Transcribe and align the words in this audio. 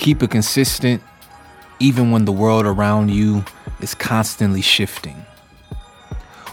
Keep 0.00 0.22
it 0.22 0.30
consistent 0.30 1.02
even 1.78 2.10
when 2.10 2.24
the 2.24 2.32
world 2.32 2.64
around 2.64 3.10
you 3.10 3.44
is 3.82 3.94
constantly 3.94 4.62
shifting. 4.62 5.26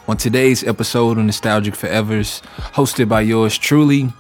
On 0.06 0.18
today's 0.18 0.66
episode 0.66 1.18
of 1.18 1.24
Nostalgic 1.24 1.74
Forevers, 1.74 2.42
hosted 2.74 3.08
by 3.08 3.22
yours 3.22 3.58
truly, 3.58 4.12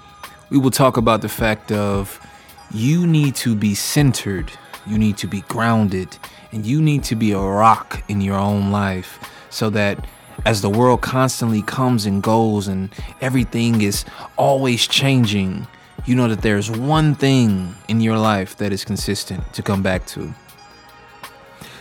we 0.50 0.58
will 0.58 0.72
talk 0.72 0.96
about 0.96 1.22
the 1.22 1.28
fact 1.28 1.74
of 1.74 2.26
you 2.72 3.06
need 3.06 3.36
to 3.36 3.54
be 3.54 3.76
centered, 3.76 4.50
you 4.86 4.98
need 4.98 5.18
to 5.18 5.28
be 5.28 5.42
grounded, 5.50 6.18
and 6.54 6.66
you 6.66 6.82
need 6.82 7.04
to 7.04 7.16
be 7.16 7.34
a 7.34 7.38
rock 7.38 8.02
in 8.08 8.22
your 8.22 8.38
own 8.38 8.72
life 8.72 9.20
so 9.50 9.70
that 9.72 10.08
as 10.46 10.62
the 10.62 10.70
world 10.70 11.02
constantly 11.02 11.64
comes 11.64 12.06
and 12.06 12.24
goes 12.24 12.70
and 12.70 12.96
everything 13.20 13.82
is 13.82 14.06
always 14.38 14.88
changing, 14.88 15.68
you 16.08 16.16
know 16.16 16.30
that 16.30 16.42
there's 16.42 16.72
one 16.72 17.14
thing 17.16 17.76
in 17.90 18.00
your 18.00 18.18
life 18.18 18.56
that 18.58 18.72
is 18.72 18.86
consistent 18.86 19.54
to 19.54 19.62
come 19.62 19.84
back 19.84 20.06
to. 20.08 20.34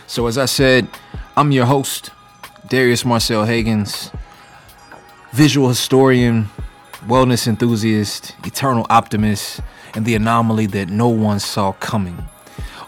So, 0.05 0.27
as 0.27 0.37
I 0.37 0.45
said, 0.45 0.89
I'm 1.37 1.53
your 1.53 1.65
host, 1.65 2.09
Darius 2.67 3.05
Marcel 3.05 3.45
Hagans, 3.45 4.13
visual 5.31 5.69
historian, 5.69 6.49
wellness 7.05 7.47
enthusiast, 7.47 8.35
eternal 8.45 8.85
optimist, 8.89 9.61
and 9.95 10.05
the 10.05 10.15
anomaly 10.15 10.65
that 10.67 10.89
no 10.89 11.07
one 11.07 11.39
saw 11.39 11.71
coming. 11.71 12.27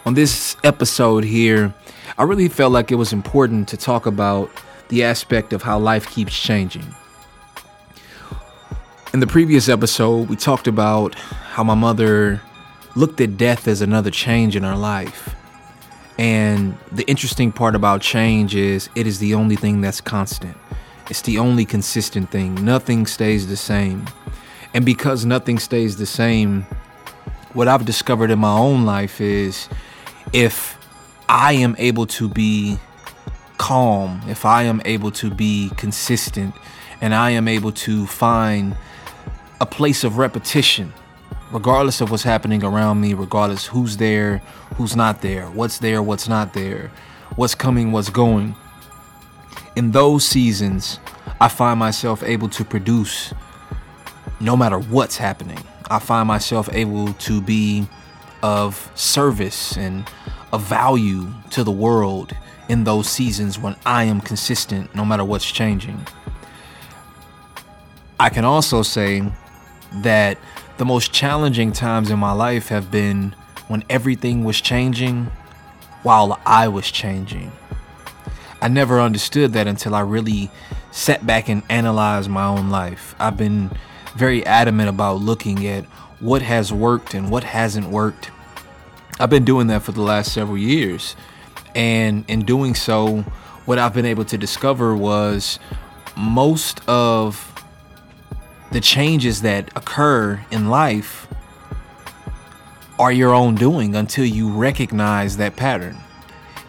On 0.04 0.12
this 0.12 0.56
episode 0.62 1.24
here, 1.24 1.72
I 2.18 2.24
really 2.24 2.48
felt 2.48 2.72
like 2.72 2.92
it 2.92 2.96
was 2.96 3.14
important 3.14 3.66
to 3.68 3.78
talk 3.78 4.04
about 4.04 4.50
the 4.88 5.04
aspect 5.04 5.54
of 5.54 5.62
how 5.62 5.78
life 5.78 6.06
keeps 6.10 6.38
changing. 6.38 6.94
In 9.12 9.18
the 9.18 9.26
previous 9.26 9.68
episode, 9.68 10.28
we 10.28 10.36
talked 10.36 10.68
about 10.68 11.16
how 11.16 11.64
my 11.64 11.74
mother 11.74 12.40
looked 12.94 13.20
at 13.20 13.36
death 13.36 13.66
as 13.66 13.80
another 13.82 14.08
change 14.08 14.54
in 14.54 14.62
her 14.62 14.76
life. 14.76 15.34
And 16.16 16.78
the 16.92 17.02
interesting 17.08 17.50
part 17.50 17.74
about 17.74 18.02
change 18.02 18.54
is 18.54 18.88
it 18.94 19.08
is 19.08 19.18
the 19.18 19.34
only 19.34 19.56
thing 19.56 19.80
that's 19.80 20.00
constant. 20.00 20.56
It's 21.08 21.22
the 21.22 21.38
only 21.38 21.64
consistent 21.64 22.30
thing. 22.30 22.54
Nothing 22.64 23.04
stays 23.04 23.48
the 23.48 23.56
same. 23.56 24.06
And 24.74 24.84
because 24.84 25.24
nothing 25.24 25.58
stays 25.58 25.96
the 25.96 26.06
same, 26.06 26.62
what 27.52 27.66
I've 27.66 27.84
discovered 27.84 28.30
in 28.30 28.38
my 28.38 28.56
own 28.56 28.84
life 28.84 29.20
is 29.20 29.68
if 30.32 30.78
I 31.28 31.54
am 31.54 31.74
able 31.78 32.06
to 32.06 32.28
be 32.28 32.78
calm, 33.58 34.22
if 34.28 34.44
I 34.44 34.62
am 34.62 34.80
able 34.84 35.10
to 35.10 35.30
be 35.30 35.72
consistent, 35.76 36.54
and 37.00 37.12
I 37.12 37.30
am 37.30 37.48
able 37.48 37.72
to 37.72 38.06
find 38.06 38.76
a 39.60 39.66
place 39.66 40.04
of 40.04 40.18
repetition 40.18 40.92
regardless 41.50 42.00
of 42.00 42.10
what's 42.10 42.22
happening 42.22 42.62
around 42.64 43.00
me, 43.00 43.14
regardless 43.14 43.66
who's 43.66 43.96
there, 43.96 44.38
who's 44.76 44.94
not 44.94 45.20
there, 45.20 45.46
what's 45.50 45.78
there, 45.78 46.02
what's 46.02 46.28
not 46.28 46.54
there, 46.54 46.90
what's 47.36 47.54
coming, 47.54 47.92
what's 47.92 48.10
going. 48.10 48.54
In 49.76 49.90
those 49.90 50.24
seasons, 50.24 51.00
I 51.40 51.48
find 51.48 51.78
myself 51.78 52.22
able 52.22 52.48
to 52.50 52.64
produce 52.64 53.34
no 54.40 54.56
matter 54.56 54.78
what's 54.78 55.16
happening. 55.16 55.58
I 55.90 55.98
find 55.98 56.28
myself 56.28 56.68
able 56.72 57.12
to 57.14 57.40
be 57.40 57.88
of 58.42 58.90
service 58.94 59.76
and 59.76 60.08
of 60.52 60.62
value 60.62 61.28
to 61.50 61.64
the 61.64 61.70
world 61.70 62.32
in 62.68 62.84
those 62.84 63.08
seasons 63.08 63.58
when 63.58 63.76
I 63.84 64.04
am 64.04 64.20
consistent 64.20 64.94
no 64.94 65.04
matter 65.04 65.24
what's 65.24 65.50
changing. 65.50 66.06
I 68.20 68.28
can 68.28 68.44
also 68.44 68.82
say 68.82 69.22
that 69.92 70.38
the 70.78 70.84
most 70.84 71.12
challenging 71.12 71.72
times 71.72 72.10
in 72.10 72.18
my 72.18 72.32
life 72.32 72.68
have 72.68 72.90
been 72.90 73.34
when 73.68 73.84
everything 73.90 74.44
was 74.44 74.60
changing 74.60 75.30
while 76.02 76.40
I 76.46 76.68
was 76.68 76.90
changing. 76.90 77.52
I 78.62 78.68
never 78.68 79.00
understood 79.00 79.52
that 79.54 79.66
until 79.66 79.94
I 79.94 80.00
really 80.00 80.50
sat 80.90 81.26
back 81.26 81.48
and 81.48 81.62
analyzed 81.68 82.28
my 82.28 82.44
own 82.44 82.70
life. 82.70 83.14
I've 83.18 83.36
been 83.36 83.70
very 84.14 84.44
adamant 84.44 84.88
about 84.88 85.20
looking 85.20 85.66
at 85.66 85.84
what 86.20 86.42
has 86.42 86.72
worked 86.72 87.14
and 87.14 87.30
what 87.30 87.44
hasn't 87.44 87.88
worked. 87.88 88.30
I've 89.18 89.30
been 89.30 89.44
doing 89.44 89.68
that 89.68 89.82
for 89.82 89.92
the 89.92 90.02
last 90.02 90.32
several 90.32 90.58
years. 90.58 91.16
And 91.74 92.24
in 92.28 92.44
doing 92.44 92.74
so, 92.74 93.20
what 93.64 93.78
I've 93.78 93.94
been 93.94 94.06
able 94.06 94.24
to 94.26 94.36
discover 94.36 94.96
was 94.96 95.58
most 96.16 96.80
of 96.88 97.49
the 98.70 98.80
changes 98.80 99.42
that 99.42 99.68
occur 99.76 100.44
in 100.50 100.68
life 100.68 101.26
are 102.98 103.10
your 103.10 103.34
own 103.34 103.54
doing 103.54 103.96
until 103.96 104.24
you 104.24 104.50
recognize 104.50 105.36
that 105.38 105.56
pattern. 105.56 105.98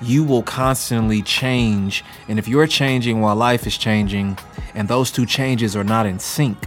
You 0.01 0.23
will 0.23 0.41
constantly 0.41 1.21
change, 1.21 2.03
and 2.27 2.39
if 2.39 2.47
you're 2.47 2.65
changing 2.65 3.21
while 3.21 3.35
life 3.35 3.67
is 3.67 3.77
changing, 3.77 4.37
and 4.73 4.87
those 4.87 5.11
two 5.11 5.25
changes 5.25 5.75
are 5.75 5.83
not 5.83 6.05
in 6.05 6.17
sync, 6.17 6.57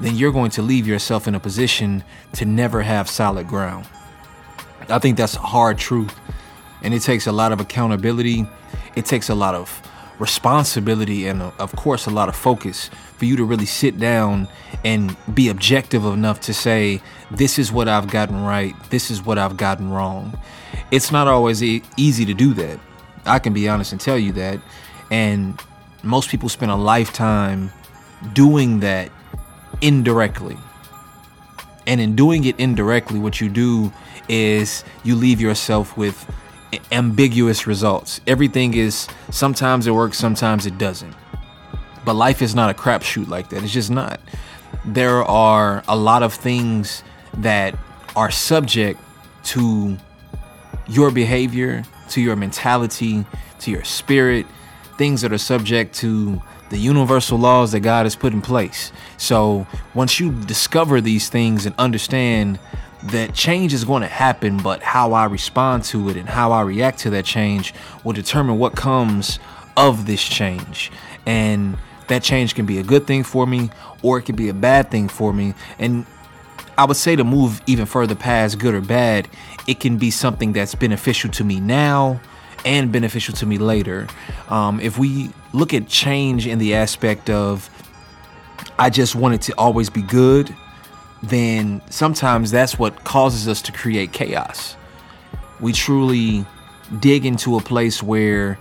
then 0.00 0.16
you're 0.16 0.32
going 0.32 0.50
to 0.52 0.62
leave 0.62 0.86
yourself 0.86 1.28
in 1.28 1.34
a 1.34 1.40
position 1.40 2.02
to 2.34 2.44
never 2.44 2.82
have 2.82 3.10
solid 3.10 3.46
ground. 3.46 3.86
I 4.88 4.98
think 4.98 5.16
that's 5.16 5.36
a 5.36 5.40
hard 5.40 5.78
truth, 5.78 6.18
and 6.82 6.94
it 6.94 7.02
takes 7.02 7.26
a 7.26 7.32
lot 7.32 7.52
of 7.52 7.60
accountability. 7.60 8.46
It 8.96 9.04
takes 9.04 9.28
a 9.28 9.34
lot 9.34 9.54
of 9.54 9.82
responsibility 10.18 11.26
and, 11.26 11.42
of 11.42 11.74
course, 11.76 12.06
a 12.06 12.10
lot 12.10 12.28
of 12.28 12.36
focus 12.36 12.90
for 13.22 13.26
you 13.26 13.36
to 13.36 13.44
really 13.44 13.66
sit 13.66 14.00
down 14.00 14.48
and 14.84 15.16
be 15.32 15.48
objective 15.48 16.04
enough 16.04 16.40
to 16.40 16.52
say, 16.52 17.00
this 17.30 17.56
is 17.56 17.70
what 17.70 17.88
I've 17.88 18.10
gotten 18.10 18.42
right, 18.42 18.74
this 18.90 19.12
is 19.12 19.24
what 19.24 19.38
I've 19.38 19.56
gotten 19.56 19.92
wrong. 19.92 20.36
It's 20.90 21.12
not 21.12 21.28
always 21.28 21.62
e- 21.62 21.84
easy 21.96 22.24
to 22.24 22.34
do 22.34 22.52
that. 22.54 22.80
I 23.24 23.38
can 23.38 23.52
be 23.52 23.68
honest 23.68 23.92
and 23.92 24.00
tell 24.00 24.18
you 24.18 24.32
that. 24.32 24.60
And 25.08 25.56
most 26.02 26.30
people 26.30 26.48
spend 26.48 26.72
a 26.72 26.74
lifetime 26.76 27.70
doing 28.32 28.80
that 28.80 29.12
indirectly. 29.80 30.56
And 31.86 32.00
in 32.00 32.16
doing 32.16 32.42
it 32.42 32.58
indirectly, 32.58 33.20
what 33.20 33.40
you 33.40 33.48
do 33.48 33.92
is 34.28 34.82
you 35.04 35.14
leave 35.14 35.40
yourself 35.40 35.96
with 35.96 36.28
ambiguous 36.90 37.68
results. 37.68 38.20
Everything 38.26 38.74
is 38.74 39.06
sometimes 39.30 39.86
it 39.86 39.92
works, 39.92 40.18
sometimes 40.18 40.66
it 40.66 40.76
doesn't. 40.76 41.14
But 42.04 42.14
life 42.14 42.42
is 42.42 42.54
not 42.54 42.70
a 42.70 42.74
crapshoot 42.74 43.28
like 43.28 43.50
that. 43.50 43.62
It's 43.62 43.72
just 43.72 43.90
not. 43.90 44.20
There 44.84 45.22
are 45.22 45.84
a 45.86 45.96
lot 45.96 46.22
of 46.22 46.34
things 46.34 47.04
that 47.34 47.78
are 48.16 48.30
subject 48.30 49.00
to 49.44 49.96
your 50.88 51.10
behavior, 51.10 51.84
to 52.10 52.20
your 52.20 52.36
mentality, 52.36 53.24
to 53.60 53.70
your 53.70 53.84
spirit, 53.84 54.46
things 54.98 55.20
that 55.22 55.32
are 55.32 55.38
subject 55.38 55.94
to 55.96 56.42
the 56.70 56.78
universal 56.78 57.38
laws 57.38 57.72
that 57.72 57.80
God 57.80 58.06
has 58.06 58.16
put 58.16 58.32
in 58.32 58.40
place. 58.40 58.92
So 59.18 59.66
once 59.94 60.18
you 60.18 60.32
discover 60.32 61.00
these 61.00 61.28
things 61.28 61.66
and 61.66 61.74
understand 61.78 62.58
that 63.04 63.34
change 63.34 63.74
is 63.74 63.84
going 63.84 64.02
to 64.02 64.08
happen, 64.08 64.58
but 64.58 64.82
how 64.82 65.12
I 65.12 65.26
respond 65.26 65.84
to 65.84 66.08
it 66.08 66.16
and 66.16 66.28
how 66.28 66.52
I 66.52 66.62
react 66.62 67.00
to 67.00 67.10
that 67.10 67.24
change 67.24 67.74
will 68.04 68.12
determine 68.12 68.58
what 68.58 68.74
comes 68.74 69.38
of 69.76 70.06
this 70.06 70.22
change. 70.22 70.90
And 71.26 71.76
that 72.12 72.22
change 72.22 72.54
can 72.54 72.66
be 72.66 72.78
a 72.78 72.82
good 72.82 73.06
thing 73.06 73.24
for 73.24 73.46
me 73.46 73.70
or 74.02 74.18
it 74.18 74.22
can 74.22 74.36
be 74.36 74.50
a 74.50 74.54
bad 74.54 74.90
thing 74.90 75.08
for 75.08 75.32
me. 75.32 75.54
And 75.78 76.04
I 76.76 76.84
would 76.84 76.96
say 76.96 77.16
to 77.16 77.24
move 77.24 77.62
even 77.66 77.86
further 77.86 78.14
past 78.14 78.58
good 78.58 78.74
or 78.74 78.82
bad, 78.82 79.28
it 79.66 79.80
can 79.80 79.96
be 79.96 80.10
something 80.10 80.52
that's 80.52 80.74
beneficial 80.74 81.30
to 81.30 81.44
me 81.44 81.58
now 81.58 82.20
and 82.64 82.92
beneficial 82.92 83.34
to 83.36 83.46
me 83.46 83.56
later. 83.56 84.08
Um, 84.48 84.78
if 84.80 84.98
we 84.98 85.30
look 85.54 85.72
at 85.72 85.88
change 85.88 86.46
in 86.46 86.58
the 86.58 86.74
aspect 86.74 87.30
of 87.30 87.70
I 88.78 88.90
just 88.90 89.14
want 89.14 89.34
it 89.34 89.42
to 89.42 89.54
always 89.56 89.88
be 89.88 90.02
good, 90.02 90.54
then 91.22 91.80
sometimes 91.88 92.50
that's 92.50 92.78
what 92.78 93.04
causes 93.04 93.48
us 93.48 93.62
to 93.62 93.72
create 93.72 94.12
chaos. 94.12 94.76
We 95.60 95.72
truly 95.72 96.44
dig 97.00 97.24
into 97.24 97.56
a 97.56 97.60
place 97.60 98.02
where 98.02 98.58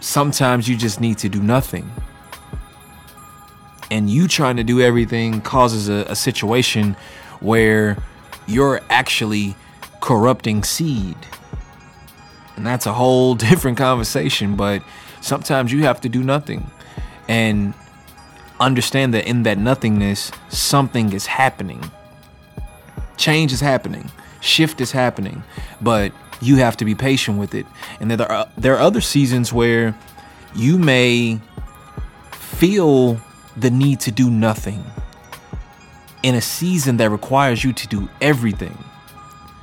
sometimes 0.00 0.68
you 0.68 0.76
just 0.76 1.00
need 1.00 1.16
to 1.18 1.28
do 1.28 1.42
nothing 1.42 1.90
and 3.90 4.10
you 4.10 4.28
trying 4.28 4.56
to 4.56 4.64
do 4.64 4.80
everything 4.80 5.40
causes 5.40 5.88
a, 5.88 6.06
a 6.08 6.16
situation 6.16 6.96
where 7.40 7.96
you're 8.46 8.80
actually 8.90 9.56
corrupting 10.00 10.64
seed. 10.64 11.16
And 12.56 12.66
that's 12.66 12.86
a 12.86 12.92
whole 12.92 13.34
different 13.48 13.78
conversation, 13.78 14.56
but 14.56 14.82
sometimes 15.20 15.72
you 15.72 15.82
have 15.82 16.00
to 16.02 16.08
do 16.08 16.22
nothing 16.22 16.70
and 17.28 17.74
understand 18.60 19.12
that 19.14 19.26
in 19.26 19.42
that 19.42 19.58
nothingness, 19.58 20.30
something 20.48 21.12
is 21.12 21.26
happening. 21.26 21.90
Change 23.16 23.52
is 23.52 23.60
happening, 23.60 24.10
shift 24.40 24.80
is 24.80 24.92
happening, 24.92 25.42
but 25.80 26.12
you 26.40 26.56
have 26.56 26.76
to 26.76 26.84
be 26.84 26.94
patient 26.94 27.38
with 27.38 27.54
it. 27.54 27.66
And 28.00 28.10
there 28.10 28.30
are, 28.30 28.48
there 28.56 28.74
are 28.74 28.80
other 28.80 29.00
seasons 29.00 29.52
where 29.52 29.96
you 30.54 30.78
may 30.78 31.40
feel 32.32 33.20
the 33.56 33.70
need 33.70 34.00
to 34.00 34.10
do 34.10 34.30
nothing 34.30 34.84
in 36.22 36.34
a 36.34 36.40
season 36.40 36.96
that 36.98 37.10
requires 37.10 37.62
you 37.64 37.72
to 37.72 37.86
do 37.88 38.08
everything. 38.20 38.76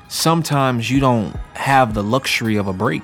sometimes 0.08 0.92
you 0.92 1.00
don't 1.00 1.36
have 1.56 1.96
the 1.96 2.04
luxury 2.04 2.56
of 2.56 2.68
a 2.68 2.74
break. 2.74 3.04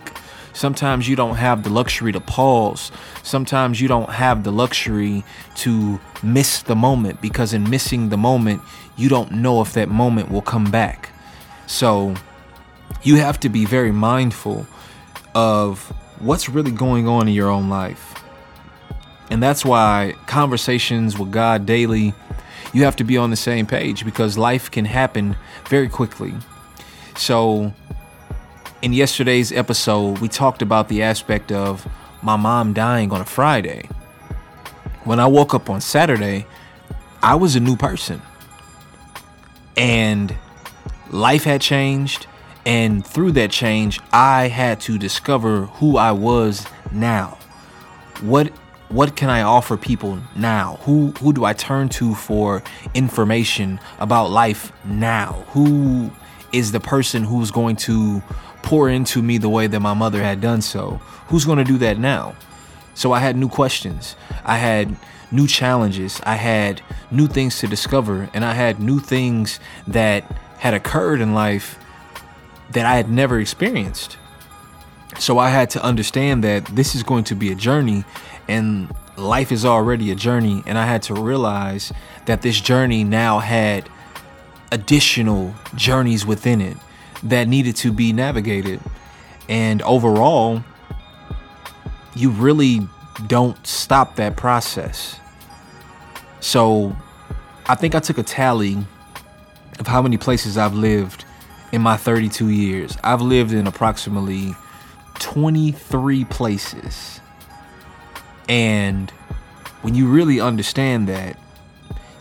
Sometimes 0.54 1.08
you 1.10 1.16
don't 1.16 1.38
have 1.38 1.64
the 1.64 1.70
luxury 1.70 2.12
to 2.12 2.20
pause. 2.20 2.92
Sometimes 3.24 3.82
you 3.82 3.88
don't 3.88 4.10
have 4.10 4.44
the 4.44 4.52
luxury 4.52 5.24
to 5.56 6.00
miss 6.22 6.62
the 6.62 6.76
moment 6.76 7.20
because 7.20 7.52
in 7.52 7.68
missing 7.70 8.10
the 8.10 8.18
moment, 8.18 8.62
you 8.96 9.10
don't 9.10 9.32
know 9.32 9.62
if 9.62 9.74
that 9.74 9.90
moment 9.90 10.30
will 10.30 10.42
come 10.42 10.70
back. 10.70 11.10
So 11.66 12.14
you 13.02 13.16
have 13.16 13.40
to 13.40 13.50
be 13.50 13.66
very 13.66 13.92
mindful 13.92 14.68
of 15.34 15.92
what's 16.20 16.48
really 16.48 16.72
going 16.72 17.08
on 17.08 17.28
in 17.28 17.34
your 17.34 17.50
own 17.50 17.70
life. 17.70 18.19
And 19.30 19.42
that's 19.44 19.64
why 19.64 20.16
conversations 20.26 21.18
with 21.18 21.32
God 21.32 21.66
daily, 21.66 22.14
you 22.74 22.84
have 22.84 22.96
to 22.98 23.04
be 23.04 23.18
on 23.18 23.30
the 23.30 23.36
same 23.36 23.66
page 23.66 24.06
because 24.06 24.38
life 24.38 24.72
can 24.72 24.86
happen 24.86 25.36
very 25.68 25.90
quickly. 25.90 26.34
So 27.16 27.74
in 28.82 28.94
yesterday's 28.94 29.52
episode, 29.52 30.20
we 30.20 30.30
talked 30.30 30.62
about 30.62 30.88
the 30.88 31.04
aspect 31.04 31.52
of 31.52 31.88
my 32.22 32.36
mom 32.36 32.74
dying 32.74 33.12
on 33.12 33.22
a 33.22 33.26
Friday. 33.26 33.90
When 35.04 35.20
I 35.20 35.28
woke 35.28 35.54
up 35.54 35.70
on 35.70 35.82
Saturday, 35.82 36.46
I 37.22 37.36
was 37.36 37.56
a 37.56 37.60
new 37.60 37.76
person. 37.76 38.22
And 39.78 40.36
life 41.10 41.44
had 41.44 41.62
changed. 41.62 42.28
And 42.66 43.06
through 43.06 43.32
that 43.34 43.52
change, 43.52 44.00
I 44.12 44.48
had 44.48 44.80
to 44.82 44.98
discover 44.98 45.66
who 45.66 45.98
I 45.98 46.12
was 46.12 46.66
now. 46.92 47.38
What 48.22 48.52
what 48.90 49.16
can 49.16 49.30
I 49.30 49.42
offer 49.42 49.78
people 49.78 50.20
now? 50.36 50.80
Who 50.82 51.12
who 51.20 51.34
do 51.34 51.46
I 51.46 51.54
turn 51.54 51.90
to 51.90 52.16
for 52.16 52.64
information 52.94 53.80
about 54.00 54.30
life 54.32 54.72
now? 54.86 55.46
Who 55.50 56.12
is 56.52 56.72
the 56.72 56.80
person 56.80 57.24
who's 57.24 57.52
going 57.52 57.76
to 57.76 58.24
pour 58.62 58.90
into 58.90 59.22
me 59.22 59.38
the 59.38 59.50
way 59.50 59.68
that 59.68 59.80
my 59.80 59.94
mother 59.94 60.22
had 60.22 60.42
done 60.42 60.62
so. 60.62 61.02
Who's 61.28 61.46
going 61.46 61.58
to 61.58 61.64
do 61.64 61.78
that 61.80 61.98
now? 61.98 62.36
So 62.94 63.12
I 63.12 63.20
had 63.20 63.36
new 63.36 63.50
questions. 63.50 64.16
I 64.44 64.58
had 64.58 64.96
new 65.32 65.48
challenges. 65.48 66.20
I 66.24 66.36
had 66.36 66.82
new 67.12 67.28
things 67.28 67.60
to 67.60 67.68
discover. 67.68 68.30
And 68.34 68.44
I 68.44 68.54
had 68.54 68.80
new 68.80 69.00
things 69.00 69.60
that 69.88 70.24
had 70.60 70.74
occurred 70.74 71.22
in 71.22 71.34
life 71.34 71.80
that 72.72 72.86
I 72.86 72.96
had 72.96 73.10
never 73.10 73.40
experienced. 73.40 74.18
So 75.20 75.38
I 75.38 75.50
had 75.50 75.70
to 75.72 75.84
understand 75.84 76.44
that 76.46 76.66
this 76.68 76.96
is 76.96 77.04
going 77.04 77.26
to 77.26 77.36
be 77.36 77.52
a 77.52 77.56
journey 77.56 78.06
and 78.48 78.90
life 79.18 79.52
is 79.52 79.66
already 79.66 80.12
a 80.12 80.16
journey. 80.16 80.64
And 80.66 80.78
I 80.78 80.86
had 80.86 81.04
to 81.04 81.14
realize 81.14 81.92
that 82.26 82.42
this 82.42 82.60
journey 82.60 83.04
now 83.04 83.40
had 83.40 83.90
additional 84.72 85.54
journeys 85.76 86.26
within 86.26 86.62
it 86.62 86.78
that 87.24 87.48
needed 87.48 87.76
to 87.78 87.92
be 87.92 88.14
navigated. 88.14 88.80
And 89.50 89.82
overall, 89.82 90.64
you 92.16 92.30
really 92.30 92.88
don't 93.28 93.66
stop 93.68 94.16
that 94.16 94.38
process. 94.38 95.20
So 96.40 96.96
I 97.68 97.76
think 97.76 97.94
I 97.94 98.00
took 98.00 98.18
a 98.18 98.24
tally 98.24 98.78
of 99.80 99.88
how 99.88 100.02
many 100.02 100.18
places 100.18 100.58
I've 100.58 100.76
lived 100.76 101.26
in 101.72 101.82
my 101.82 101.98
32 101.98 102.50
years. 102.50 102.98
I've 103.04 103.22
lived 103.22 103.52
in 103.52 103.68
approximately 103.68 104.56
23 105.20 106.26
places. 106.26 107.22
And 108.48 109.12
when 109.82 109.96
you 109.96 110.08
really 110.08 110.40
understand 110.40 111.08
that, 111.08 111.38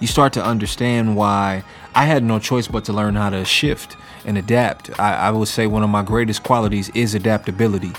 you 0.01 0.07
start 0.07 0.33
to 0.35 0.45
understand 0.45 1.17
why 1.17 1.65
I 1.95 2.05
had 2.05 2.23
no 2.23 2.39
choice 2.39 2.69
but 2.69 2.85
to 2.85 2.93
learn 2.93 3.17
how 3.17 3.31
to 3.31 3.45
shift 3.45 3.97
and 4.25 4.39
adapt. 4.39 4.99
I, 5.01 5.15
I 5.15 5.31
would 5.31 5.49
say 5.49 5.67
one 5.67 5.83
of 5.83 5.91
my 5.91 6.03
greatest 6.03 6.45
qualities 6.45 6.91
is 6.91 7.15
adaptability. 7.15 7.93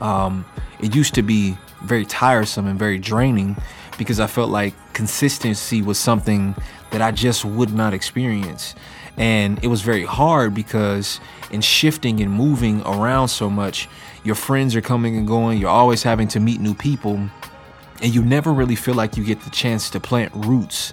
Um, 0.00 0.44
it 0.80 0.94
used 0.94 1.14
to 1.14 1.22
be 1.22 1.56
very 1.82 2.04
tiresome 2.04 2.66
and 2.66 2.78
very 2.78 2.98
draining 2.98 3.56
because 3.98 4.20
I 4.20 4.26
felt 4.26 4.50
like 4.50 4.74
consistency 4.92 5.82
was 5.82 5.98
something 5.98 6.54
that 6.90 7.00
I 7.00 7.10
just 7.10 7.44
would 7.44 7.72
not 7.72 7.94
experience. 7.94 8.74
And 9.16 9.62
it 9.62 9.68
was 9.68 9.82
very 9.82 10.04
hard 10.04 10.54
because 10.54 11.20
in 11.50 11.60
shifting 11.60 12.20
and 12.20 12.30
moving 12.30 12.82
around 12.82 13.28
so 13.28 13.48
much, 13.48 13.88
your 14.26 14.34
friends 14.34 14.74
are 14.74 14.80
coming 14.80 15.16
and 15.16 15.26
going, 15.26 15.58
you're 15.58 15.70
always 15.70 16.02
having 16.02 16.26
to 16.28 16.40
meet 16.40 16.60
new 16.60 16.74
people, 16.74 17.30
and 18.02 18.14
you 18.14 18.22
never 18.22 18.52
really 18.52 18.74
feel 18.74 18.94
like 18.94 19.16
you 19.16 19.24
get 19.24 19.40
the 19.42 19.50
chance 19.50 19.88
to 19.90 20.00
plant 20.00 20.32
roots. 20.34 20.92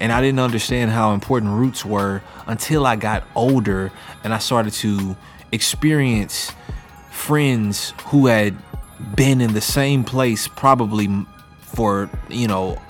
And 0.00 0.10
I 0.10 0.20
didn't 0.20 0.40
understand 0.40 0.90
how 0.90 1.14
important 1.14 1.52
roots 1.52 1.84
were 1.84 2.22
until 2.46 2.84
I 2.84 2.96
got 2.96 3.22
older 3.36 3.92
and 4.24 4.34
I 4.34 4.38
started 4.38 4.72
to 4.74 5.16
experience 5.52 6.50
friends 7.10 7.94
who 8.06 8.26
had 8.26 8.56
been 9.14 9.40
in 9.40 9.54
the 9.54 9.60
same 9.60 10.02
place 10.02 10.48
probably 10.48 11.08
for, 11.60 12.10
you 12.28 12.48
know, 12.48 12.82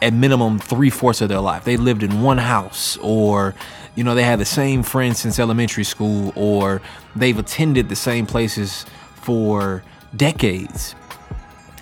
at 0.00 0.12
minimum 0.12 0.58
three 0.58 0.90
fourths 0.90 1.20
of 1.20 1.28
their 1.28 1.40
life. 1.40 1.64
They 1.64 1.76
lived 1.76 2.02
in 2.02 2.22
one 2.22 2.38
house, 2.38 2.96
or, 3.02 3.54
you 3.94 4.04
know, 4.04 4.14
they 4.14 4.22
had 4.22 4.38
the 4.38 4.44
same 4.44 4.82
friends 4.82 5.18
since 5.18 5.38
elementary 5.38 5.84
school, 5.84 6.32
or 6.34 6.80
they've 7.14 7.38
attended 7.38 7.90
the 7.90 7.96
same 7.96 8.26
places 8.26 8.86
for 9.24 9.82
decades. 10.14 10.94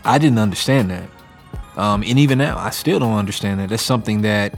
I 0.05 0.19
didn't 0.19 0.39
understand 0.39 0.91
that. 0.91 1.09
Um, 1.77 2.03
and 2.03 2.19
even 2.19 2.39
now, 2.39 2.59
I 2.59 2.71
still 2.71 2.99
don't 2.99 3.17
understand 3.17 3.61
that. 3.61 3.71
That's 3.71 3.83
something 3.83 4.23
that 4.23 4.55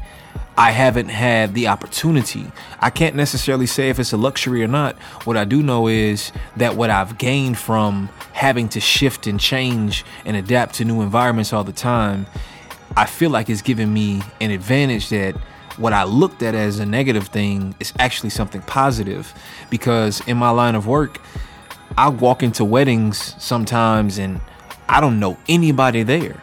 I 0.56 0.70
haven't 0.70 1.08
had 1.08 1.54
the 1.54 1.69
opportunity. 1.69 2.50
I 2.81 2.90
can't 2.90 3.16
necessarily 3.16 3.66
say 3.66 3.88
if 3.88 3.98
it's 3.98 4.12
a 4.12 4.16
luxury 4.16 4.62
or 4.62 4.69
not. 4.69 4.96
What 5.25 5.36
I 5.36 5.44
do 5.44 5.62
know 5.62 5.88
is 5.88 6.31
that 6.56 6.76
what 6.76 6.90
I've 6.90 7.19
gained 7.19 7.58
from 7.58 8.08
having 8.32 8.69
to 8.70 8.81
shift 8.81 9.26
and 9.26 9.40
change 9.40 10.04
and 10.25 10.36
adapt 10.36 10.75
to 10.76 10.84
new 10.84 11.00
environments 11.00 11.52
all 11.52 11.64
the 11.64 11.72
time, 11.72 12.26
I 12.96 13.06
feel 13.06 13.31
like 13.31 13.50
it's 13.50 13.62
given 13.62 13.92
me 13.92 14.22
an 14.40 14.50
advantage 14.50 15.08
that 15.08 15.36
what 15.76 15.92
I 15.92 16.04
looked 16.04 16.42
at 16.42 16.54
as 16.54 16.78
a 16.78 16.86
negative 16.86 17.28
thing 17.28 17.75
is 17.81 17.92
actually 17.98 18.31
something 18.31 18.62
positive 18.62 19.34
because 19.70 20.20
in 20.28 20.36
my 20.36 20.50
line 20.50 20.76
of 20.76 20.86
work, 20.86 21.20
I 21.96 22.08
walk 22.08 22.43
into 22.43 22.64
weddings 22.64 23.35
sometimes 23.43 24.19
and 24.19 24.41
I 24.88 25.00
don't 25.00 25.19
know 25.19 25.38
anybody 25.49 26.02
there 26.02 26.43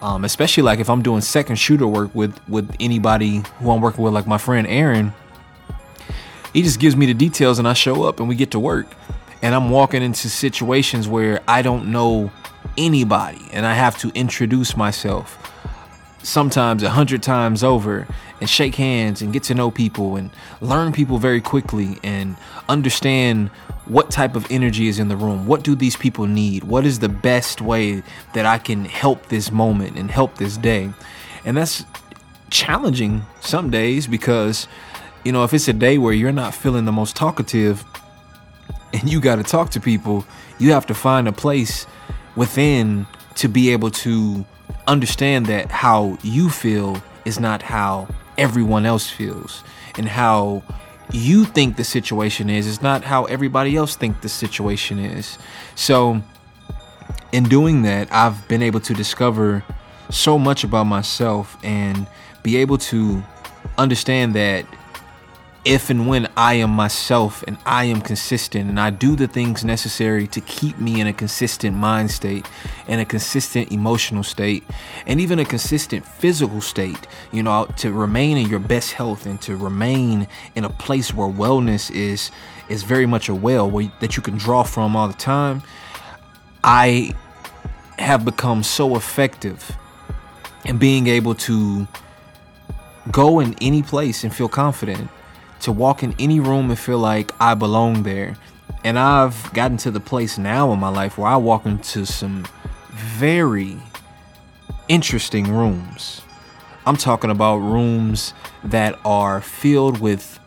um, 0.00 0.24
especially 0.24 0.62
like 0.62 0.78
if 0.78 0.88
I'm 0.88 1.02
doing 1.02 1.20
second 1.20 1.56
shooter 1.56 1.86
work 1.86 2.14
with 2.14 2.38
with 2.48 2.74
anybody 2.78 3.42
who 3.58 3.70
I'm 3.70 3.80
working 3.80 4.04
with, 4.04 4.12
like 4.12 4.26
my 4.26 4.38
friend 4.38 4.66
Aaron. 4.66 5.12
He 6.52 6.62
just 6.62 6.80
gives 6.80 6.96
me 6.96 7.06
the 7.06 7.14
details, 7.14 7.58
and 7.58 7.68
I 7.68 7.72
show 7.74 8.04
up, 8.04 8.20
and 8.20 8.28
we 8.28 8.34
get 8.34 8.52
to 8.52 8.60
work. 8.60 8.86
And 9.42 9.54
I'm 9.54 9.70
walking 9.70 10.02
into 10.02 10.28
situations 10.28 11.06
where 11.06 11.40
I 11.46 11.62
don't 11.62 11.92
know 11.92 12.30
anybody, 12.76 13.46
and 13.52 13.66
I 13.66 13.74
have 13.74 13.98
to 13.98 14.10
introduce 14.14 14.76
myself 14.76 15.57
sometimes 16.22 16.82
a 16.82 16.90
hundred 16.90 17.22
times 17.22 17.62
over 17.62 18.06
and 18.40 18.48
shake 18.48 18.74
hands 18.74 19.22
and 19.22 19.32
get 19.32 19.42
to 19.44 19.54
know 19.54 19.70
people 19.70 20.16
and 20.16 20.30
learn 20.60 20.92
people 20.92 21.18
very 21.18 21.40
quickly 21.40 21.98
and 22.02 22.36
understand 22.68 23.48
what 23.86 24.10
type 24.10 24.36
of 24.36 24.46
energy 24.50 24.88
is 24.88 24.98
in 24.98 25.08
the 25.08 25.16
room. 25.16 25.46
What 25.46 25.62
do 25.62 25.74
these 25.74 25.96
people 25.96 26.26
need? 26.26 26.64
What 26.64 26.84
is 26.84 26.98
the 26.98 27.08
best 27.08 27.60
way 27.60 28.02
that 28.34 28.44
I 28.44 28.58
can 28.58 28.84
help 28.84 29.26
this 29.26 29.50
moment 29.50 29.96
and 29.96 30.10
help 30.10 30.36
this 30.36 30.56
day? 30.56 30.90
And 31.44 31.56
that's 31.56 31.84
challenging 32.50 33.22
some 33.40 33.70
days 33.70 34.06
because, 34.06 34.68
you 35.24 35.32
know, 35.32 35.44
if 35.44 35.54
it's 35.54 35.68
a 35.68 35.72
day 35.72 35.98
where 35.98 36.12
you're 36.12 36.32
not 36.32 36.54
feeling 36.54 36.84
the 36.84 36.92
most 36.92 37.16
talkative 37.16 37.84
and 38.92 39.08
you 39.08 39.20
got 39.20 39.36
to 39.36 39.42
talk 39.42 39.70
to 39.70 39.80
people, 39.80 40.26
you 40.58 40.72
have 40.72 40.86
to 40.86 40.94
find 40.94 41.26
a 41.26 41.32
place 41.32 41.86
within 42.36 43.06
to 43.36 43.48
be 43.48 43.70
able 43.70 43.90
to 43.90 44.44
understand 44.86 45.46
that 45.46 45.70
how 45.70 46.18
you 46.22 46.50
feel 46.50 47.02
is 47.24 47.38
not 47.38 47.62
how 47.62 48.08
everyone 48.36 48.86
else 48.86 49.10
feels. 49.10 49.62
And 49.96 50.08
how 50.08 50.62
you 51.10 51.44
think 51.44 51.76
the 51.76 51.84
situation 51.84 52.50
is 52.50 52.66
is 52.66 52.82
not 52.82 53.02
how 53.02 53.24
everybody 53.24 53.76
else 53.76 53.96
think 53.96 54.20
the 54.20 54.28
situation 54.28 54.98
is. 54.98 55.38
So 55.74 56.22
in 57.32 57.44
doing 57.44 57.82
that 57.82 58.08
i've 58.12 58.46
been 58.48 58.62
able 58.62 58.80
to 58.80 58.94
discover 58.94 59.62
so 60.10 60.38
much 60.38 60.64
about 60.64 60.84
myself 60.84 61.56
and 61.62 62.06
be 62.42 62.56
able 62.56 62.78
to 62.78 63.22
understand 63.76 64.34
that 64.34 64.64
if 65.68 65.90
and 65.90 66.08
when 66.08 66.26
I 66.34 66.54
am 66.54 66.70
myself 66.70 67.44
and 67.46 67.58
I 67.66 67.84
am 67.84 68.00
consistent 68.00 68.70
and 68.70 68.80
I 68.80 68.88
do 68.88 69.14
the 69.14 69.28
things 69.28 69.66
necessary 69.66 70.26
to 70.28 70.40
keep 70.40 70.78
me 70.78 70.98
in 70.98 71.06
a 71.06 71.12
consistent 71.12 71.76
mind 71.76 72.10
state 72.10 72.46
and 72.86 73.02
a 73.02 73.04
consistent 73.04 73.70
emotional 73.70 74.22
state 74.22 74.64
and 75.06 75.20
even 75.20 75.38
a 75.38 75.44
consistent 75.44 76.06
physical 76.06 76.62
state, 76.62 77.06
you 77.32 77.42
know, 77.42 77.66
to 77.76 77.92
remain 77.92 78.38
in 78.38 78.48
your 78.48 78.60
best 78.60 78.94
health 78.94 79.26
and 79.26 79.42
to 79.42 79.56
remain 79.56 80.26
in 80.54 80.64
a 80.64 80.70
place 80.70 81.12
where 81.12 81.28
wellness 81.28 81.94
is 81.94 82.30
is 82.70 82.82
very 82.82 83.04
much 83.04 83.28
a 83.28 83.34
well 83.34 83.70
where, 83.70 83.92
that 84.00 84.16
you 84.16 84.22
can 84.22 84.38
draw 84.38 84.62
from 84.62 84.96
all 84.96 85.06
the 85.06 85.12
time. 85.12 85.62
I 86.64 87.14
have 87.98 88.24
become 88.24 88.62
so 88.62 88.96
effective 88.96 89.76
in 90.64 90.78
being 90.78 91.08
able 91.08 91.34
to 91.34 91.86
go 93.12 93.40
in 93.40 93.54
any 93.60 93.82
place 93.82 94.24
and 94.24 94.34
feel 94.34 94.48
confident 94.48 95.10
to 95.60 95.72
walk 95.72 96.02
in 96.02 96.14
any 96.18 96.40
room 96.40 96.70
and 96.70 96.78
feel 96.78 96.98
like 96.98 97.32
I 97.40 97.54
belong 97.54 98.02
there. 98.02 98.36
And 98.84 98.98
I've 98.98 99.52
gotten 99.52 99.76
to 99.78 99.90
the 99.90 100.00
place 100.00 100.38
now 100.38 100.72
in 100.72 100.78
my 100.78 100.88
life 100.88 101.18
where 101.18 101.28
I 101.28 101.36
walk 101.36 101.66
into 101.66 102.06
some 102.06 102.46
very 102.90 103.76
interesting 104.88 105.52
rooms. 105.52 106.22
I'm 106.86 106.96
talking 106.96 107.30
about 107.30 107.56
rooms 107.56 108.32
that 108.64 108.98
are 109.04 109.40
filled 109.40 110.00
with 110.00 110.38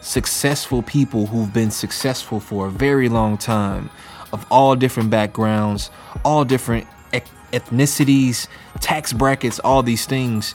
successful 0.00 0.82
people 0.82 1.26
who've 1.26 1.52
been 1.52 1.70
successful 1.70 2.40
for 2.40 2.66
a 2.66 2.70
very 2.70 3.08
long 3.08 3.38
time, 3.38 3.90
of 4.32 4.46
all 4.50 4.74
different 4.76 5.10
backgrounds, 5.10 5.90
all 6.24 6.44
different 6.44 6.86
ethnicities, 7.52 8.48
tax 8.80 9.12
brackets, 9.12 9.60
all 9.60 9.82
these 9.82 10.06
things. 10.06 10.54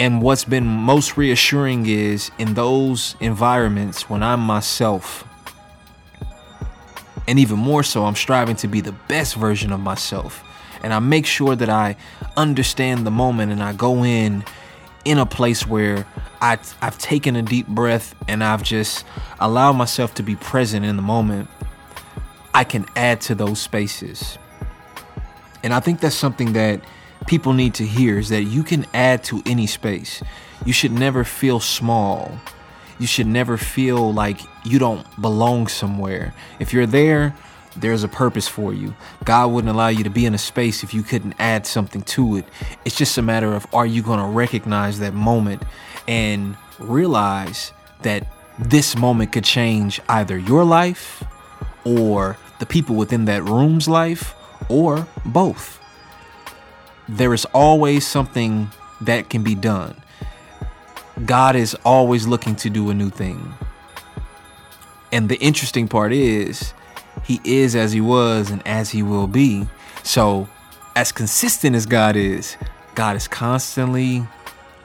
And 0.00 0.22
what's 0.22 0.44
been 0.44 0.66
most 0.66 1.18
reassuring 1.18 1.84
is 1.84 2.30
in 2.38 2.54
those 2.54 3.16
environments 3.20 4.08
when 4.08 4.22
I'm 4.22 4.40
myself, 4.40 5.28
and 7.28 7.38
even 7.38 7.58
more 7.58 7.82
so, 7.82 8.06
I'm 8.06 8.14
striving 8.14 8.56
to 8.56 8.66
be 8.66 8.80
the 8.80 8.92
best 8.92 9.34
version 9.34 9.72
of 9.72 9.80
myself. 9.80 10.42
And 10.82 10.94
I 10.94 11.00
make 11.00 11.26
sure 11.26 11.54
that 11.54 11.68
I 11.68 11.96
understand 12.34 13.06
the 13.06 13.10
moment 13.10 13.52
and 13.52 13.62
I 13.62 13.74
go 13.74 14.02
in 14.02 14.42
in 15.04 15.18
a 15.18 15.26
place 15.26 15.66
where 15.66 16.06
I, 16.40 16.56
I've 16.80 16.96
taken 16.96 17.36
a 17.36 17.42
deep 17.42 17.66
breath 17.66 18.14
and 18.26 18.42
I've 18.42 18.62
just 18.62 19.04
allowed 19.38 19.74
myself 19.74 20.14
to 20.14 20.22
be 20.22 20.34
present 20.34 20.86
in 20.86 20.96
the 20.96 21.02
moment. 21.02 21.50
I 22.54 22.64
can 22.64 22.86
add 22.96 23.20
to 23.22 23.34
those 23.34 23.60
spaces. 23.60 24.38
And 25.62 25.74
I 25.74 25.80
think 25.80 26.00
that's 26.00 26.16
something 26.16 26.54
that 26.54 26.80
people 27.26 27.52
need 27.52 27.74
to 27.74 27.86
hear 27.86 28.18
is 28.18 28.28
that 28.30 28.44
you 28.44 28.62
can 28.62 28.86
add 28.94 29.24
to 29.24 29.42
any 29.46 29.66
space. 29.66 30.22
You 30.64 30.72
should 30.72 30.92
never 30.92 31.24
feel 31.24 31.60
small. 31.60 32.38
You 32.98 33.06
should 33.06 33.26
never 33.26 33.56
feel 33.56 34.12
like 34.12 34.40
you 34.64 34.78
don't 34.78 35.06
belong 35.20 35.68
somewhere. 35.68 36.34
If 36.58 36.72
you're 36.72 36.86
there, 36.86 37.34
there's 37.76 38.02
a 38.02 38.08
purpose 38.08 38.48
for 38.48 38.74
you. 38.74 38.94
God 39.24 39.52
wouldn't 39.52 39.72
allow 39.72 39.88
you 39.88 40.04
to 40.04 40.10
be 40.10 40.26
in 40.26 40.34
a 40.34 40.38
space 40.38 40.82
if 40.82 40.92
you 40.92 41.02
couldn't 41.02 41.34
add 41.38 41.66
something 41.66 42.02
to 42.02 42.36
it. 42.36 42.44
It's 42.84 42.96
just 42.96 43.16
a 43.16 43.22
matter 43.22 43.54
of 43.54 43.66
are 43.72 43.86
you 43.86 44.02
going 44.02 44.18
to 44.18 44.26
recognize 44.26 44.98
that 44.98 45.14
moment 45.14 45.62
and 46.06 46.56
realize 46.78 47.72
that 48.02 48.26
this 48.58 48.96
moment 48.96 49.32
could 49.32 49.44
change 49.44 50.00
either 50.08 50.36
your 50.36 50.64
life 50.64 51.24
or 51.84 52.36
the 52.58 52.66
people 52.66 52.96
within 52.96 53.24
that 53.26 53.42
room's 53.44 53.88
life 53.88 54.34
or 54.68 55.06
both. 55.24 55.79
There 57.10 57.34
is 57.34 57.44
always 57.46 58.06
something 58.06 58.70
that 59.00 59.30
can 59.30 59.42
be 59.42 59.56
done. 59.56 59.96
God 61.26 61.56
is 61.56 61.74
always 61.84 62.26
looking 62.26 62.54
to 62.56 62.70
do 62.70 62.90
a 62.90 62.94
new 62.94 63.10
thing. 63.10 63.52
And 65.10 65.28
the 65.28 65.36
interesting 65.40 65.88
part 65.88 66.12
is, 66.12 66.72
He 67.24 67.40
is 67.42 67.74
as 67.74 67.92
He 67.92 68.00
was 68.00 68.50
and 68.50 68.64
as 68.64 68.90
He 68.90 69.02
will 69.02 69.26
be. 69.26 69.66
So, 70.04 70.48
as 70.94 71.10
consistent 71.10 71.74
as 71.74 71.84
God 71.84 72.14
is, 72.14 72.56
God 72.94 73.16
is 73.16 73.26
constantly 73.26 74.24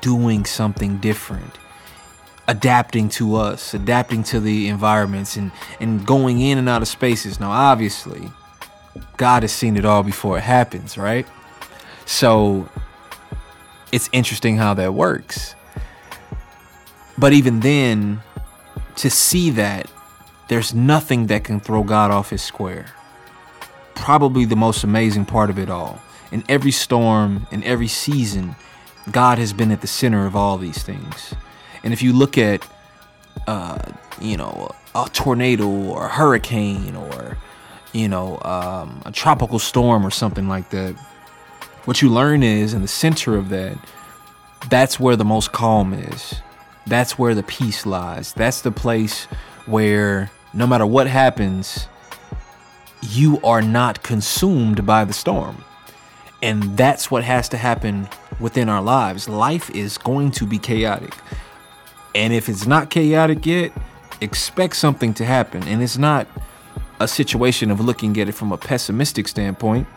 doing 0.01 0.45
something 0.45 0.97
different 0.97 1.59
adapting 2.47 3.09
to 3.09 3.35
us, 3.35 3.73
adapting 3.73 4.23
to 4.23 4.39
the 4.39 4.67
environments 4.67 5.35
and 5.35 5.51
and 5.79 6.05
going 6.05 6.39
in 6.41 6.57
and 6.57 6.69
out 6.69 6.81
of 6.81 6.87
spaces. 6.87 7.39
Now 7.39 7.51
obviously, 7.51 8.31
God 9.17 9.43
has 9.43 9.51
seen 9.51 9.77
it 9.77 9.85
all 9.85 10.03
before 10.03 10.37
it 10.37 10.41
happens, 10.41 10.97
right? 10.97 11.27
So 12.05 12.69
it's 13.91 14.09
interesting 14.11 14.57
how 14.57 14.73
that 14.75 14.93
works. 14.93 15.55
But 17.17 17.33
even 17.33 17.61
then, 17.61 18.21
to 18.97 19.09
see 19.09 19.49
that 19.51 19.89
there's 20.47 20.73
nothing 20.73 21.27
that 21.27 21.43
can 21.43 21.59
throw 21.59 21.83
God 21.83 22.11
off 22.11 22.29
his 22.29 22.41
square. 22.41 22.87
Probably 23.95 24.45
the 24.45 24.55
most 24.55 24.83
amazing 24.83 25.25
part 25.25 25.49
of 25.49 25.57
it 25.57 25.69
all. 25.69 26.01
In 26.31 26.43
every 26.49 26.71
storm, 26.71 27.47
in 27.51 27.63
every 27.63 27.87
season, 27.87 28.55
God 29.11 29.37
has 29.37 29.53
been 29.53 29.71
at 29.71 29.81
the 29.81 29.87
center 29.87 30.25
of 30.25 30.35
all 30.35 30.57
these 30.57 30.83
things. 30.83 31.33
And 31.83 31.93
if 31.93 32.01
you 32.01 32.13
look 32.13 32.37
at, 32.37 32.67
uh, 33.47 33.79
you 34.19 34.37
know, 34.37 34.71
a 34.93 35.09
tornado 35.11 35.67
or 35.67 36.05
a 36.05 36.09
hurricane 36.09 36.95
or 36.95 37.37
you 37.95 38.09
know, 38.09 38.37
um, 38.41 39.01
a 39.05 39.11
tropical 39.11 39.57
storm 39.57 40.05
or 40.05 40.11
something 40.11 40.49
like 40.49 40.69
that, 40.71 40.95
what 41.85 42.01
you 42.01 42.09
learn 42.09 42.43
is 42.43 42.73
in 42.73 42.81
the 42.81 42.87
center 42.87 43.35
of 43.35 43.49
that, 43.49 43.77
that's 44.69 44.99
where 44.99 45.15
the 45.15 45.25
most 45.25 45.51
calm 45.51 45.93
is. 45.93 46.35
That's 46.87 47.17
where 47.17 47.35
the 47.35 47.43
peace 47.43 47.85
lies. 47.85 48.33
That's 48.33 48.61
the 48.61 48.71
place 48.71 49.25
where 49.65 50.31
no 50.53 50.67
matter 50.67 50.85
what 50.85 51.07
happens, 51.07 51.87
you 53.01 53.39
are 53.43 53.61
not 53.61 54.03
consumed 54.03 54.85
by 54.85 55.05
the 55.05 55.13
storm. 55.13 55.63
And 56.41 56.77
that's 56.77 57.09
what 57.09 57.23
has 57.23 57.49
to 57.49 57.57
happen 57.57 58.07
within 58.39 58.69
our 58.69 58.81
lives. 58.81 59.27
Life 59.27 59.69
is 59.71 59.97
going 59.97 60.31
to 60.31 60.45
be 60.45 60.59
chaotic. 60.59 61.13
And 62.13 62.33
if 62.33 62.49
it's 62.49 62.65
not 62.65 62.89
chaotic 62.89 63.45
yet, 63.45 63.71
expect 64.21 64.75
something 64.75 65.13
to 65.15 65.25
happen. 65.25 65.63
And 65.67 65.81
it's 65.81 65.97
not 65.97 66.27
a 66.99 67.07
situation 67.07 67.71
of 67.71 67.79
looking 67.79 68.19
at 68.19 68.29
it 68.29 68.33
from 68.33 68.51
a 68.51 68.57
pessimistic 68.57 69.27
standpoint. 69.27 69.87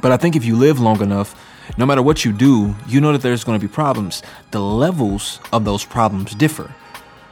But 0.00 0.12
I 0.12 0.16
think 0.16 0.36
if 0.36 0.44
you 0.44 0.56
live 0.56 0.80
long 0.80 1.00
enough, 1.00 1.34
no 1.76 1.84
matter 1.84 2.02
what 2.02 2.24
you 2.24 2.32
do, 2.32 2.74
you 2.86 3.00
know 3.00 3.12
that 3.12 3.22
there's 3.22 3.44
going 3.44 3.58
to 3.58 3.66
be 3.66 3.72
problems. 3.72 4.22
The 4.50 4.60
levels 4.60 5.40
of 5.52 5.64
those 5.64 5.84
problems 5.84 6.34
differ. 6.34 6.74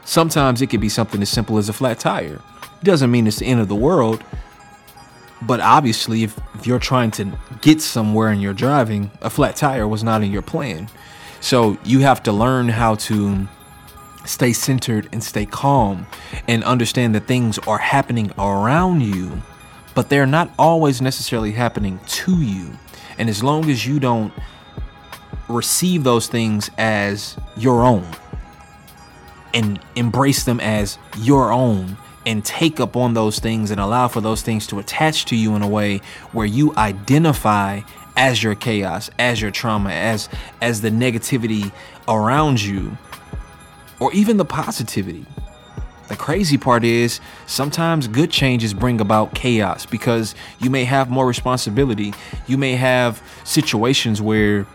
Sometimes 0.05 0.63
it 0.63 0.69
could 0.69 0.81
be 0.81 0.89
something 0.89 1.23
as 1.23 1.29
simple 1.29 1.59
as 1.59 1.69
a 1.69 1.73
flat 1.73 1.99
tire. 1.99 2.41
It 2.81 2.85
doesn't 2.85 3.11
mean 3.11 3.27
it's 3.27 3.39
the 3.39 3.47
end 3.47 3.61
of 3.61 3.69
the 3.69 3.75
world. 3.75 4.23
But 5.43 5.61
obviously, 5.61 6.23
if, 6.23 6.39
if 6.55 6.67
you're 6.67 6.79
trying 6.79 7.11
to 7.13 7.39
get 7.61 7.81
somewhere 7.81 8.29
and 8.29 8.41
you're 8.41 8.55
driving, 8.55 9.11
a 9.21 9.31
flat 9.31 9.57
tire 9.57 9.87
was 9.87 10.03
not 10.03 10.23
in 10.23 10.33
your 10.33 10.43
plan. 10.43 10.89
So 11.41 11.79
you 11.85 12.01
have 12.01 12.23
to 12.25 12.33
learn 12.33 12.69
how 12.69 12.95
to 12.95 13.47
stay 14.25 14.53
centered 14.53 15.09
and 15.13 15.23
stay 15.23 15.47
calm 15.47 16.07
and 16.49 16.65
understand 16.65 17.15
that 17.15 17.27
things 17.27 17.59
are 17.61 17.79
happening 17.79 18.33
around 18.39 19.03
you, 19.03 19.43
but 19.97 20.11
they're 20.11 20.27
not 20.27 20.51
always 20.59 21.01
necessarily 21.01 21.53
happening 21.53 21.99
to 22.07 22.37
you. 22.37 22.71
And 23.19 23.31
as 23.31 23.43
long 23.43 23.71
as 23.71 23.87
you 23.87 23.99
don't 23.99 24.31
receive 25.49 26.05
those 26.05 26.29
things 26.29 26.71
as 26.77 27.35
your 27.57 27.83
own 27.83 28.07
and 29.55 29.81
embrace 29.97 30.45
them 30.45 30.61
as 30.61 30.99
your 31.17 31.51
own 31.51 31.97
and 32.27 32.45
take 32.45 32.79
up 32.79 32.95
on 32.95 33.15
those 33.15 33.39
things 33.39 33.71
and 33.71 33.81
allow 33.81 34.07
for 34.07 34.21
those 34.21 34.43
things 34.43 34.67
to 34.67 34.79
attach 34.79 35.25
to 35.27 35.37
you 35.37 35.57
in 35.57 35.63
a 35.63 35.69
way 35.69 36.03
where 36.33 36.47
you 36.47 36.75
identify 36.77 37.81
as 38.19 38.43
your 38.43 38.55
chaos, 38.55 39.11
as 39.19 39.41
your 39.41 39.51
trauma, 39.51 39.91
as 39.91 40.29
as 40.61 40.83
the 40.83 40.91
negativity 40.91 41.73
around 42.07 42.61
you, 42.61 42.99
or 43.99 44.13
even 44.13 44.37
the 44.37 44.45
positivity. 44.45 45.25
The 46.09 46.17
crazy 46.17 46.57
part 46.57 46.85
is 46.85 47.21
sometimes 47.47 48.07
good 48.07 48.31
changes 48.31 48.73
bring 48.73 49.01
about 49.01 49.35
chaos 49.35 49.87
because 49.87 50.35
you 50.61 50.71
may 50.71 50.85
have 50.85 51.11
more 51.11 51.27
responsibility. 51.27 52.15
You 52.47 52.59
may 52.59 52.77
have 52.77 53.23
situations 53.45 54.23
where 54.23 54.67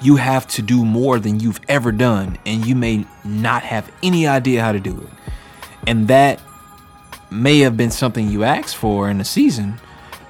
you 0.00 0.16
have 0.16 0.46
to 0.48 0.62
do 0.62 0.84
more 0.84 1.18
than 1.18 1.40
you've 1.40 1.60
ever 1.68 1.92
done 1.92 2.38
and 2.46 2.66
you 2.66 2.74
may 2.74 3.06
not 3.24 3.62
have 3.64 3.90
any 4.02 4.26
idea 4.26 4.62
how 4.62 4.72
to 4.72 4.80
do 4.80 4.98
it. 4.98 5.08
And 5.86 6.08
that 6.08 6.40
may 7.30 7.60
have 7.60 7.76
been 7.76 7.90
something 7.90 8.28
you 8.30 8.44
asked 8.44 8.76
for 8.76 9.10
in 9.10 9.18
the 9.18 9.24
season, 9.24 9.78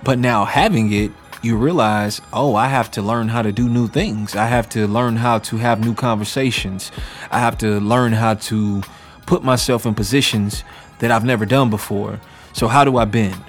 but 0.03 0.19
now 0.19 0.45
having 0.45 0.93
it 0.93 1.13
you 1.43 1.57
realize, 1.57 2.21
oh, 2.33 2.57
I 2.57 2.67
have 2.69 2.91
to 2.93 3.03
learn 3.03 3.29
how 3.29 3.43
to 3.43 3.53
do 3.53 3.69
new 3.69 3.87
things. 3.87 4.35
I 4.35 4.47
have 4.47 4.69
to 4.71 4.87
learn 4.89 5.17
how 5.17 5.39
to 5.39 5.59
have 5.59 5.85
new 5.85 5.95
conversations. 5.95 6.91
I 7.31 7.39
have 7.39 7.57
to 7.59 7.79
learn 7.79 8.13
how 8.13 8.35
to 8.35 8.83
put 9.27 9.43
myself 9.43 9.85
in 9.87 9.95
positions 9.95 10.65
that 11.01 11.11
I've 11.11 11.25
never 11.25 11.45
done 11.45 11.71
before. 11.71 12.21
So 12.53 12.69
how 12.69 12.85
do 12.85 12.97
I 12.97 13.05
bend? 13.05 13.43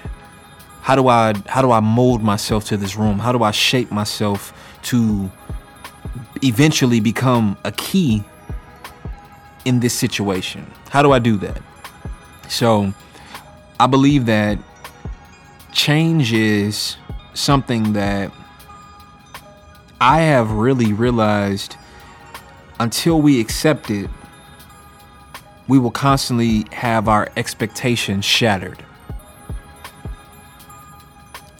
How 0.82 0.96
do 0.96 1.08
I 1.08 1.34
how 1.46 1.62
do 1.62 1.70
I 1.70 1.80
mold 1.80 2.22
myself 2.22 2.64
to 2.66 2.76
this 2.76 2.96
room? 2.96 3.18
How 3.18 3.32
do 3.32 3.42
I 3.42 3.50
shape 3.50 3.90
myself 3.90 4.52
to 4.84 5.30
eventually 6.42 7.00
become 7.00 7.56
a 7.64 7.72
key 7.72 8.24
in 9.64 9.80
this 9.80 9.94
situation? 9.94 10.70
How 10.90 11.02
do 11.02 11.12
I 11.12 11.18
do 11.18 11.36
that? 11.38 11.60
So 12.48 12.92
I 13.78 13.86
believe 13.86 14.26
that 14.26 14.58
change 15.72 16.32
is 16.32 16.96
something 17.34 17.92
that 17.92 18.32
I 20.00 20.20
have 20.20 20.50
really 20.52 20.92
realized 20.92 21.76
until 22.80 23.20
we 23.20 23.40
accept 23.40 23.90
it, 23.90 24.08
we 25.68 25.78
will 25.78 25.90
constantly 25.90 26.66
have 26.72 27.08
our 27.08 27.28
expectations 27.36 28.24
shattered. 28.24 28.82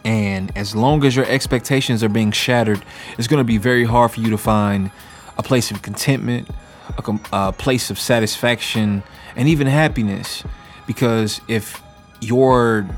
And 0.04 0.50
as 0.56 0.74
long 0.74 1.04
as 1.04 1.14
your 1.14 1.26
expectations 1.26 2.02
are 2.02 2.08
being 2.08 2.32
shattered, 2.32 2.82
it's 3.18 3.28
going 3.28 3.38
to 3.38 3.44
be 3.44 3.58
very 3.58 3.84
hard 3.84 4.12
for 4.12 4.20
you 4.20 4.30
to 4.30 4.38
find 4.38 4.90
a 5.36 5.42
place 5.42 5.70
of 5.70 5.82
contentment, 5.82 6.48
a, 6.96 7.18
a 7.32 7.52
place 7.52 7.90
of 7.90 7.98
satisfaction 7.98 9.02
and 9.36 9.48
even 9.48 9.66
happiness. 9.66 10.42
Because 10.86 11.42
if 11.46 11.82
your 12.20 12.88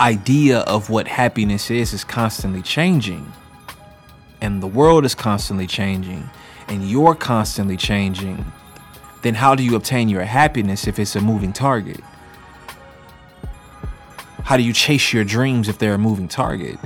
idea 0.00 0.58
of 0.60 0.90
what 0.90 1.06
happiness 1.06 1.70
is 1.70 1.92
is 1.92 2.02
constantly 2.02 2.62
changing, 2.62 3.32
and 4.40 4.60
the 4.60 4.66
world 4.66 5.04
is 5.04 5.14
constantly 5.14 5.68
changing, 5.68 6.28
and 6.66 6.90
you're 6.90 7.14
constantly 7.14 7.76
changing, 7.76 8.44
then 9.22 9.34
how 9.34 9.54
do 9.54 9.62
you 9.62 9.76
obtain 9.76 10.08
your 10.08 10.24
happiness 10.24 10.86
if 10.86 10.98
it's 10.98 11.16
a 11.16 11.20
moving 11.20 11.52
target? 11.52 12.00
How 14.44 14.56
do 14.56 14.62
you 14.62 14.72
chase 14.72 15.12
your 15.12 15.24
dreams 15.24 15.68
if 15.68 15.78
they're 15.78 15.94
a 15.94 15.98
moving 15.98 16.28
target? 16.28 16.78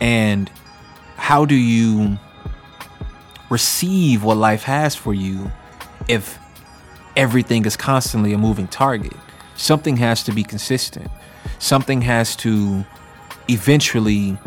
And 0.00 0.50
how 1.16 1.44
do 1.44 1.54
you 1.54 2.18
receive 3.50 4.24
what 4.24 4.36
life 4.36 4.64
has 4.64 4.96
for 4.96 5.14
you 5.14 5.52
if 6.08 6.38
everything 7.16 7.64
is 7.66 7.76
constantly 7.76 8.32
a 8.32 8.38
moving 8.38 8.66
target? 8.66 9.12
Something 9.54 9.98
has 9.98 10.24
to 10.24 10.32
be 10.32 10.42
consistent. 10.42 11.10
Something 11.58 12.00
has 12.02 12.34
to 12.36 12.84
eventually 13.48 14.38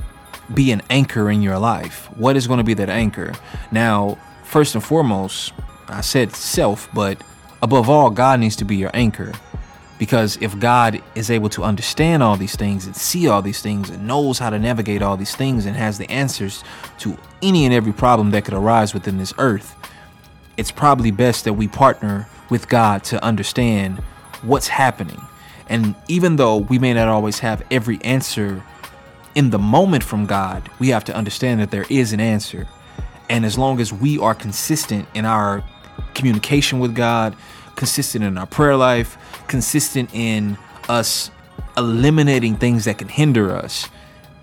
be 0.54 0.72
an 0.72 0.82
anchor 0.90 1.30
in 1.30 1.42
your 1.42 1.60
life. 1.60 2.10
What 2.18 2.36
is 2.36 2.48
going 2.48 2.58
to 2.58 2.64
be 2.64 2.74
that 2.74 2.90
anchor? 2.90 3.34
Now, 3.72 4.18
first 4.44 4.76
and 4.76 4.84
foremost, 4.84 5.54
I 5.88 6.02
said 6.02 6.36
self, 6.36 6.90
but 6.94 7.22
above 7.62 7.90
all, 7.90 8.10
God 8.10 8.40
needs 8.40 8.56
to 8.58 8.66
be 8.66 8.76
your 8.76 8.92
anchor. 8.94 9.34
Because 10.00 10.38
if 10.42 10.60
God 10.60 11.02
is 11.16 11.32
able 11.32 11.50
to 11.50 11.64
understand 11.64 12.22
all 12.22 12.38
these 12.38 12.56
things 12.56 12.86
and 12.86 12.96
see 12.96 13.28
all 13.28 13.42
these 13.42 13.62
things 13.62 13.90
and 13.90 14.08
knows 14.08 14.38
how 14.38 14.52
to 14.52 14.60
navigate 14.60 15.02
all 15.02 15.18
these 15.18 15.36
things 15.36 15.66
and 15.66 15.76
has 15.76 15.98
the 15.98 16.10
answers 16.12 16.64
to 17.00 17.18
any 17.42 17.66
and 17.66 17.74
every 17.74 17.94
problem 17.94 18.30
that 18.32 18.46
could 18.46 18.54
arise 18.54 18.94
within 18.94 19.18
this 19.18 19.34
earth, 19.40 19.76
it's 20.56 20.72
probably 20.72 21.10
best 21.10 21.46
that 21.46 21.54
we 21.54 21.68
partner 21.68 22.28
with 22.50 22.70
God 22.70 23.04
to 23.06 23.24
understand 23.24 23.98
what's 24.44 24.68
happening. 24.68 25.22
And 25.68 25.96
even 26.08 26.36
though 26.36 26.58
we 26.58 26.80
may 26.80 26.94
not 26.94 27.08
always 27.08 27.40
have 27.40 27.64
every 27.72 28.00
answer 28.04 28.64
in 29.36 29.50
the 29.50 29.60
moment 29.60 30.04
from 30.04 30.26
God, 30.26 30.70
we 30.80 30.90
have 30.90 31.04
to 31.06 31.16
understand 31.16 31.60
that 31.60 31.72
there 31.72 31.86
is 31.90 32.14
an 32.14 32.20
answer. 32.20 32.68
And 33.30 33.46
as 33.46 33.58
long 33.58 33.80
as 33.82 33.92
we 33.92 34.18
are 34.20 34.34
consistent 34.34 35.08
in 35.14 35.26
our 35.26 35.64
communication 36.14 36.80
with 36.80 36.96
God, 36.96 37.36
consistent 37.76 38.24
in 38.24 38.38
our 38.38 38.48
prayer 38.48 38.76
life, 38.76 39.18
consistent 39.48 40.14
in 40.14 40.58
us 40.90 41.32
eliminating 41.78 42.56
things 42.56 42.86
that 42.86 42.98
can 42.98 43.08
hinder 43.08 43.56
us, 43.56 43.88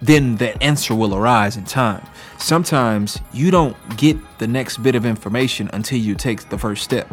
then 0.00 0.36
that 0.36 0.62
answer 0.62 0.94
will 0.94 1.14
arise 1.14 1.56
in 1.56 1.64
time. 1.64 2.06
Sometimes 2.38 3.18
you 3.32 3.50
don't 3.50 3.76
get 3.96 4.16
the 4.38 4.46
next 4.46 4.78
bit 4.78 4.94
of 4.94 5.04
information 5.04 5.68
until 5.72 5.98
you 5.98 6.14
take 6.14 6.48
the 6.50 6.58
first 6.58 6.84
step. 6.84 7.12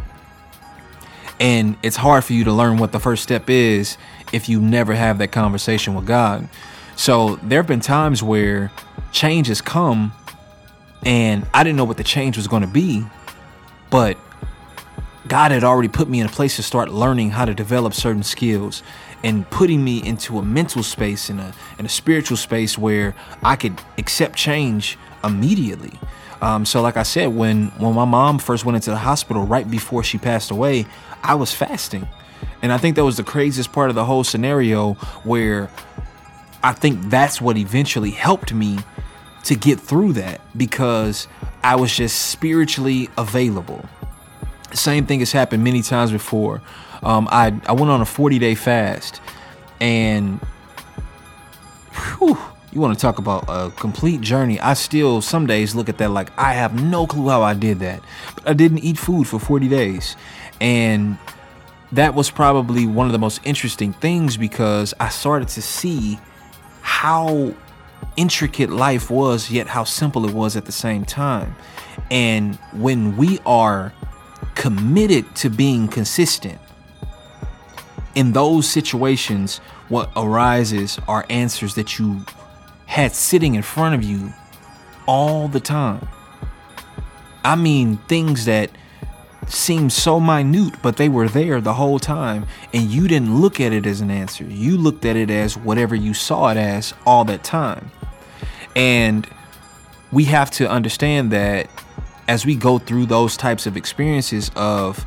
And 1.39 1.75
it's 1.81 1.96
hard 1.96 2.24
for 2.24 2.34
you 2.34 2.43
to 2.43 2.53
learn 2.53 2.77
what 2.77 2.91
the 2.91 3.00
first 3.00 3.24
step 3.24 3.50
is 3.50 3.98
if 4.31 4.48
you 4.48 4.62
never 4.62 4.93
have 4.93 5.17
that 5.17 5.31
conversation 5.31 5.96
with 5.96 6.05
God. 6.05 6.48
So 6.96 7.38
there 7.38 7.60
have 7.60 7.67
been 7.67 7.79
times 7.79 8.22
where 8.22 8.72
change 9.12 9.48
has 9.48 9.62
come 9.62 10.13
and 11.03 11.48
I 11.53 11.63
didn't 11.63 11.77
know 11.77 11.86
what 11.86 11.98
the 11.98 12.03
change 12.03 12.38
was 12.38 12.48
going 12.48 12.62
to 12.62 12.67
be, 12.67 13.03
but 13.89 14.17
God 15.28 15.51
had 15.51 15.63
already 15.63 15.88
put 15.88 16.10
me 16.10 16.20
in 16.20 16.25
a 16.25 16.30
place 16.30 16.56
to 16.56 16.63
start 16.63 16.90
learning 16.90 17.32
how 17.32 17.46
to 17.46 17.54
develop 17.54 17.94
certain 17.94 18.24
skills 18.24 18.82
and 19.24 19.48
putting 19.50 19.84
me 19.84 20.04
into 20.04 20.40
a 20.40 20.42
mental 20.44 20.84
space 20.84 21.30
and 21.30 21.40
a, 21.40 21.54
in 21.78 21.86
a 21.86 21.90
spiritual 21.90 22.38
space 22.38 22.78
where 22.78 23.16
I 23.44 23.56
could 23.56 23.80
accept 23.98 24.36
change 24.36 24.98
immediately. 25.24 26.00
Um, 26.42 26.66
so, 26.66 26.82
like 26.82 26.98
I 26.98 27.04
said, 27.04 27.28
when 27.28 27.68
when 27.78 27.94
my 27.94 28.06
mom 28.06 28.40
first 28.40 28.66
went 28.66 28.75
into 28.75 28.90
the 28.90 28.98
hospital 28.98 29.46
right 29.46 29.70
before 29.70 30.04
she 30.04 30.18
passed 30.18 30.50
away, 30.50 30.88
I 31.24 31.36
was 31.36 31.54
fasting, 31.54 32.08
and 32.63 32.74
I 32.74 32.80
think 32.80 32.96
that 32.96 33.06
was 33.06 33.18
the 33.18 33.24
craziest 33.24 33.72
part 33.72 33.90
of 33.90 33.96
the 33.96 34.06
whole 34.06 34.24
scenario. 34.24 34.94
Where 35.24 35.70
I 36.64 36.74
think 36.74 37.10
that's 37.12 37.40
what 37.40 37.57
eventually 37.57 38.10
helped 38.10 38.53
me 38.53 38.79
to 39.44 39.55
get 39.55 39.79
through 39.79 40.14
that 40.14 40.42
because 40.57 41.27
I 41.64 41.75
was 41.75 41.96
just 41.96 42.29
spiritually 42.29 43.10
available. 43.18 43.86
Same 44.74 45.05
thing 45.05 45.20
has 45.20 45.31
happened 45.31 45.64
many 45.64 45.81
times 45.81 46.12
before. 46.12 46.62
Um, 47.03 47.27
I 47.31 47.60
I 47.66 47.74
went 47.74 47.90
on 47.90 48.01
a 48.01 48.05
40 48.05 48.40
day 48.40 48.55
fast, 48.55 49.22
and 49.79 50.40
whew, 52.18 52.38
you 52.72 52.79
want 52.79 52.98
to 52.98 53.01
talk 53.01 53.18
about 53.18 53.46
a 53.48 53.72
complete 53.72 54.22
journey. 54.22 54.60
I 54.60 54.74
still 54.74 55.22
some 55.22 55.46
days 55.46 55.75
look 55.75 55.90
at 55.90 55.98
that 55.98 56.10
like 56.10 56.31
I 56.38 56.53
have 56.53 56.81
no 56.81 57.07
clue 57.07 57.29
how 57.29 57.42
I 57.42 57.53
did 57.53 57.79
that, 57.79 58.01
but 58.36 58.48
I 58.48 58.53
didn't 58.53 58.79
eat 58.79 58.98
food 58.98 59.27
for 59.27 59.40
40 59.40 59.68
days, 59.68 60.16
and 60.60 61.18
that 61.92 62.16
was 62.16 62.31
probably 62.31 62.86
one 62.86 63.07
of 63.07 63.12
the 63.12 63.20
most 63.20 63.42
interesting 63.44 63.94
things 63.94 64.38
because 64.38 64.94
I 65.00 65.10
started 65.10 65.50
to 65.50 65.62
see 65.62 66.20
how 66.81 67.53
intricate 68.16 68.70
life 68.70 69.10
was, 69.10 69.51
yet 69.51 69.68
how 69.68 69.84
simple 69.84 70.25
it 70.27 70.34
was 70.34 70.55
at 70.55 70.66
the 70.66 70.72
same 70.72 71.05
time. 71.05 71.55
And 72.10 72.55
when 72.74 73.18
we 73.18 73.40
are 73.46 73.94
committed 74.55 75.35
to 75.35 75.50
being 75.50 75.87
consistent. 75.87 76.59
In 78.16 78.33
those 78.33 78.70
situations, 78.70 79.57
what 79.90 80.11
arises 80.16 81.00
are 81.07 81.25
answers 81.29 81.75
that 81.75 81.98
you 81.98 82.25
had 82.85 83.14
sitting 83.14 83.55
in 83.55 83.61
front 83.61 83.96
of 83.96 84.03
you 84.03 84.33
all 85.07 85.48
the 85.48 85.59
time. 85.59 86.07
I 87.44 87.55
mean, 87.55 87.98
things 88.07 88.46
that 88.46 88.70
seem 89.48 89.90
so 89.90 90.20
minute, 90.20 90.75
but 90.81 90.98
they 90.98 91.09
were 91.09 91.27
there 91.27 91.59
the 91.61 91.74
whole 91.74 92.00
time, 92.00 92.46
and 92.74 92.83
you 92.83 93.07
didn't 93.07 93.40
look 93.40 93.59
at 93.59 93.74
it 93.74 93.85
as 93.85 94.01
an 94.01 94.11
answer. 94.11 94.44
You 94.44 94.77
looked 94.77 95.05
at 95.05 95.16
it 95.16 95.29
as 95.29 95.57
whatever 95.57 95.96
you 95.96 96.14
saw 96.14 96.50
it 96.50 96.57
as 96.57 96.94
all 97.05 97.25
that 97.25 97.44
time. 97.44 97.92
And 98.75 99.27
we 100.11 100.25
have 100.25 100.51
to 100.51 100.70
understand 100.70 101.31
that 101.31 101.70
as 102.27 102.46
we 102.46 102.55
go 102.55 102.77
through 102.77 103.05
those 103.07 103.36
types 103.36 103.66
of 103.66 103.75
experiences 103.75 104.51
of 104.55 105.05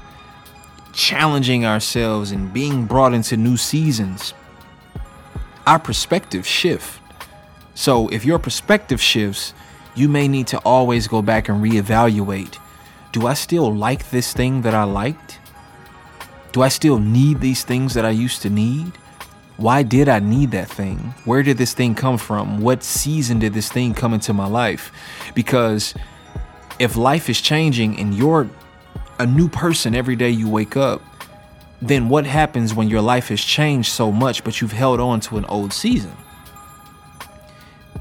challenging 0.93 1.65
ourselves 1.65 2.31
and 2.31 2.53
being 2.53 2.87
brought 2.87 3.15
into 3.15 3.37
new 3.37 3.57
seasons, 3.57 4.35
our 5.67 5.79
perspective 5.79 6.47
shift. 6.47 7.01
So 7.75 8.09
if 8.09 8.25
your 8.25 8.39
perspective 8.39 9.01
shifts, 9.01 9.55
you 9.95 10.09
may 10.09 10.29
need 10.29 10.47
to 10.49 10.59
always 10.59 11.09
go 11.09 11.23
back 11.23 11.49
and 11.49 11.63
reevaluate. 11.63 12.59
Do 13.13 13.27
I 13.27 13.35
still 13.35 13.73
like 13.75 14.11
this 14.11 14.33
thing 14.33 14.63
that 14.63 14.75
I 14.75 14.85
liked? 14.85 15.39
Do 16.53 16.63
I 16.63 16.69
still 16.69 16.99
need 16.99 17.41
these 17.41 17.65
things 17.65 17.95
that 17.95 18.05
I 18.05 18.11
used 18.11 18.43
to 18.43 18.51
need? 18.51 18.93
Why 19.57 19.83
did 19.85 20.09
I 20.09 20.19
need 20.19 20.51
that 20.51 20.69
thing? 20.69 21.15
Where 21.25 21.43
did 21.43 21.59
this 21.59 21.75
thing 21.75 21.95
come 21.95 22.19
from? 22.19 22.61
What 22.61 22.83
season 22.83 23.39
did 23.39 23.55
this 23.55 23.71
thing 23.71 23.95
come 23.95 24.15
into 24.15 24.33
my 24.33 24.47
life? 24.47 24.93
Because 25.35 25.95
if 26.79 26.97
life 26.97 27.29
is 27.29 27.41
changing 27.41 27.99
and 27.99 28.15
you're 28.15 28.49
a 29.19 29.27
new 29.27 29.49
person 29.49 29.95
every 29.95 30.17
day 30.17 30.31
you 30.31 30.49
wake 30.49 30.77
up, 30.77 31.03
then 31.81 32.09
what 32.09 32.27
happens 32.27 32.75
when 32.75 32.89
your 32.89 33.01
life 33.01 33.29
has 33.29 33.41
changed 33.41 33.93
so 33.93 34.11
much 34.11 34.43
but 34.45 34.61
you've 34.61 34.73
held 34.73 35.01
on 35.01 35.21
to 35.21 35.37
an 35.37 35.45
old 35.47 35.73
season? 35.73 36.13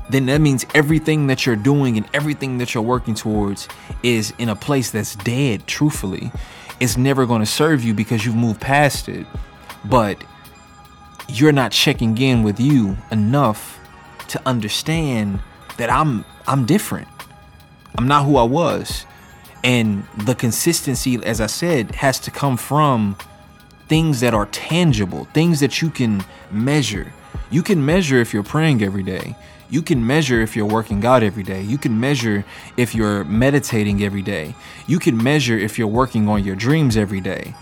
Then 0.09 0.25
that 0.27 0.41
means 0.41 0.65
everything 0.73 1.27
that 1.27 1.45
you're 1.45 1.55
doing 1.55 1.97
and 1.97 2.07
everything 2.13 2.57
that 2.59 2.73
you're 2.73 2.83
working 2.83 3.15
towards 3.15 3.67
is 4.03 4.33
in 4.37 4.49
a 4.49 4.55
place 4.55 4.91
that's 4.91 5.15
dead, 5.15 5.65
truthfully. 5.65 6.31
It's 6.79 6.97
never 6.97 7.25
going 7.25 7.41
to 7.41 7.45
serve 7.45 7.83
you 7.83 7.93
because 7.93 8.25
you've 8.25 8.35
moved 8.35 8.61
past 8.61 9.07
it. 9.07 9.25
But 9.85 10.23
you're 11.27 11.51
not 11.51 11.71
checking 11.71 12.17
in 12.17 12.43
with 12.43 12.59
you 12.59 12.97
enough 13.11 13.79
to 14.27 14.41
understand 14.45 15.39
that 15.77 15.89
I'm 15.89 16.25
I'm 16.47 16.65
different. 16.65 17.07
I'm 17.97 18.07
not 18.07 18.25
who 18.25 18.37
I 18.37 18.43
was. 18.43 19.05
And 19.63 20.05
the 20.17 20.35
consistency, 20.35 21.23
as 21.23 21.39
I 21.39 21.47
said, 21.47 21.95
has 21.95 22.19
to 22.21 22.31
come 22.31 22.57
from 22.57 23.15
things 23.87 24.19
that 24.19 24.33
are 24.33 24.47
tangible, 24.47 25.25
things 25.33 25.59
that 25.59 25.81
you 25.81 25.89
can 25.89 26.23
measure. 26.51 27.13
You 27.49 27.63
can 27.63 27.85
measure 27.85 28.19
if 28.19 28.33
you're 28.33 28.43
praying 28.43 28.81
every 28.83 29.03
day. 29.03 29.35
You 29.69 29.81
can 29.81 30.05
measure 30.05 30.41
if 30.41 30.55
you're 30.55 30.65
working 30.65 31.05
out 31.05 31.23
every 31.23 31.43
day. 31.43 31.61
You 31.61 31.77
can 31.77 31.99
measure 31.99 32.45
if 32.77 32.93
you're 32.93 33.23
meditating 33.23 34.03
every 34.03 34.21
day. 34.21 34.55
You 34.87 34.99
can 34.99 35.21
measure 35.21 35.57
if 35.57 35.79
you're 35.79 35.87
working 35.87 36.27
on 36.27 36.43
your 36.43 36.55
dreams 36.55 36.97
every 36.97 37.21
day. 37.21 37.55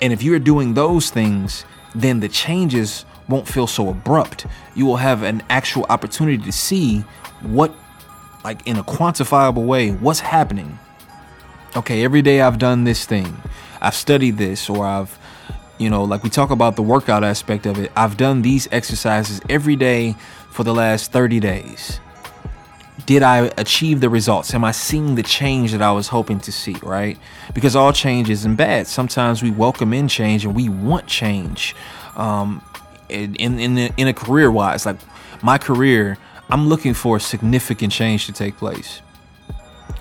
And 0.00 0.12
if 0.12 0.22
you're 0.22 0.38
doing 0.38 0.74
those 0.74 1.10
things, 1.10 1.64
then 1.94 2.20
the 2.20 2.28
changes 2.28 3.04
won't 3.28 3.48
feel 3.48 3.66
so 3.66 3.90
abrupt. 3.90 4.46
You 4.74 4.86
will 4.86 4.96
have 4.96 5.22
an 5.22 5.42
actual 5.50 5.84
opportunity 5.90 6.38
to 6.38 6.52
see 6.52 7.00
what 7.42 7.74
like 8.48 8.66
in 8.66 8.78
a 8.78 8.82
quantifiable 8.82 9.66
way 9.66 9.90
what's 9.90 10.20
happening 10.20 10.78
okay 11.76 12.02
every 12.02 12.22
day 12.22 12.40
i've 12.40 12.58
done 12.58 12.84
this 12.84 13.04
thing 13.04 13.36
i've 13.82 13.94
studied 13.94 14.38
this 14.38 14.70
or 14.70 14.86
i've 14.86 15.18
you 15.76 15.90
know 15.90 16.02
like 16.02 16.22
we 16.22 16.30
talk 16.30 16.50
about 16.50 16.74
the 16.74 16.80
workout 16.80 17.22
aspect 17.22 17.66
of 17.66 17.78
it 17.78 17.92
i've 17.94 18.16
done 18.16 18.40
these 18.40 18.66
exercises 18.72 19.38
every 19.50 19.76
day 19.76 20.16
for 20.48 20.64
the 20.64 20.72
last 20.72 21.12
30 21.12 21.40
days 21.40 22.00
did 23.06 23.22
I 23.22 23.50
achieve 23.56 24.02
the 24.02 24.10
results? 24.10 24.52
Am 24.52 24.64
I 24.64 24.72
seeing 24.72 25.14
the 25.14 25.22
change 25.22 25.72
that 25.72 25.80
I 25.80 25.92
was 25.92 26.08
hoping 26.08 26.40
to 26.40 26.52
see, 26.52 26.76
right? 26.82 27.16
Because 27.54 27.74
all 27.74 27.90
change 27.90 28.28
isn't 28.28 28.56
bad. 28.56 28.86
Sometimes 28.86 29.42
we 29.42 29.50
welcome 29.50 29.94
in 29.94 30.08
change 30.08 30.44
and 30.44 30.54
we 30.54 30.68
want 30.68 31.06
change. 31.06 31.74
Um, 32.16 32.60
in 33.08 33.34
in 33.36 33.58
in, 33.58 33.78
in 33.96 34.08
a 34.08 34.12
career 34.12 34.50
wise, 34.50 34.84
like 34.84 34.98
my 35.42 35.56
career, 35.56 36.18
I'm 36.50 36.68
looking 36.68 36.94
for 36.94 37.16
a 37.16 37.20
significant 37.20 37.92
change 37.92 38.26
to 38.26 38.32
take 38.32 38.56
place 38.56 39.02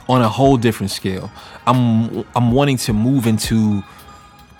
on 0.07 0.21
a 0.21 0.29
whole 0.29 0.57
different 0.57 0.91
scale. 0.91 1.29
I'm 1.65 2.25
I'm 2.35 2.51
wanting 2.51 2.77
to 2.77 2.93
move 2.93 3.27
into 3.27 3.83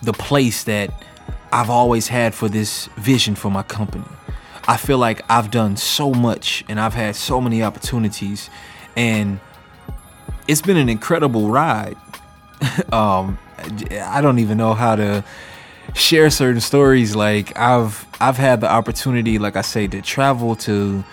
the 0.04 0.14
place 0.14 0.66
that 0.66 0.92
I've 1.52 1.70
always 1.70 2.08
had 2.10 2.36
for 2.36 2.50
this 2.50 2.88
vision 2.98 3.36
for 3.36 3.50
my 3.50 3.64
company. 3.64 4.06
I 4.68 4.76
feel 4.76 4.98
like 4.98 5.22
I've 5.30 5.50
done 5.50 5.78
so 5.78 6.12
much 6.12 6.66
and 6.68 6.80
I've 6.80 6.94
had 6.94 7.16
so 7.16 7.40
many 7.40 7.64
opportunities 7.64 8.50
and 8.98 9.40
it's 10.48 10.62
been 10.62 10.78
an 10.78 10.90
incredible 10.90 11.50
ride. 11.50 11.96
um 12.92 13.38
I 13.92 14.20
don't 14.22 14.40
even 14.40 14.58
know 14.58 14.74
how 14.74 14.96
to 14.98 15.24
share 15.94 16.30
certain 16.30 16.62
stories 16.62 17.16
like 17.16 17.58
I've 17.58 18.06
I've 18.20 18.38
had 18.38 18.60
the 18.60 18.70
opportunity 18.70 19.40
like 19.40 19.56
I 19.56 19.62
say 19.62 19.88
to 19.88 20.02
travel 20.02 20.56
to 20.58 21.04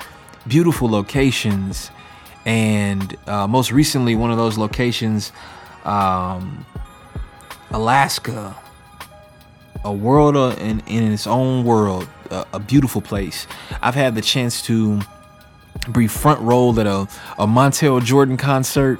beautiful 0.46 0.88
locations 0.88 1.90
and 2.46 3.16
uh, 3.26 3.46
most 3.46 3.72
recently 3.72 4.14
one 4.14 4.30
of 4.30 4.36
those 4.36 4.58
locations 4.58 5.32
um, 5.84 6.64
alaska. 7.70 8.56
A 9.86 9.92
world 9.92 10.34
uh, 10.34 10.56
in, 10.58 10.80
in 10.86 11.12
its 11.12 11.26
own 11.26 11.62
world 11.64 12.08
a, 12.30 12.58
beautiful 12.58 13.00
place. 13.00 13.46
I've 13.82 13.94
had 13.94 14.14
the 14.14 14.22
chance 14.22 14.62
to 14.62 15.00
be 15.92 16.06
front 16.06 16.40
row 16.40 16.70
at 16.78 16.86
a, 16.86 17.00
a 17.38 17.46
montel 17.46 18.02
jordan 18.02 18.36
concert 18.36 18.98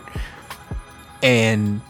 and 1.22 1.80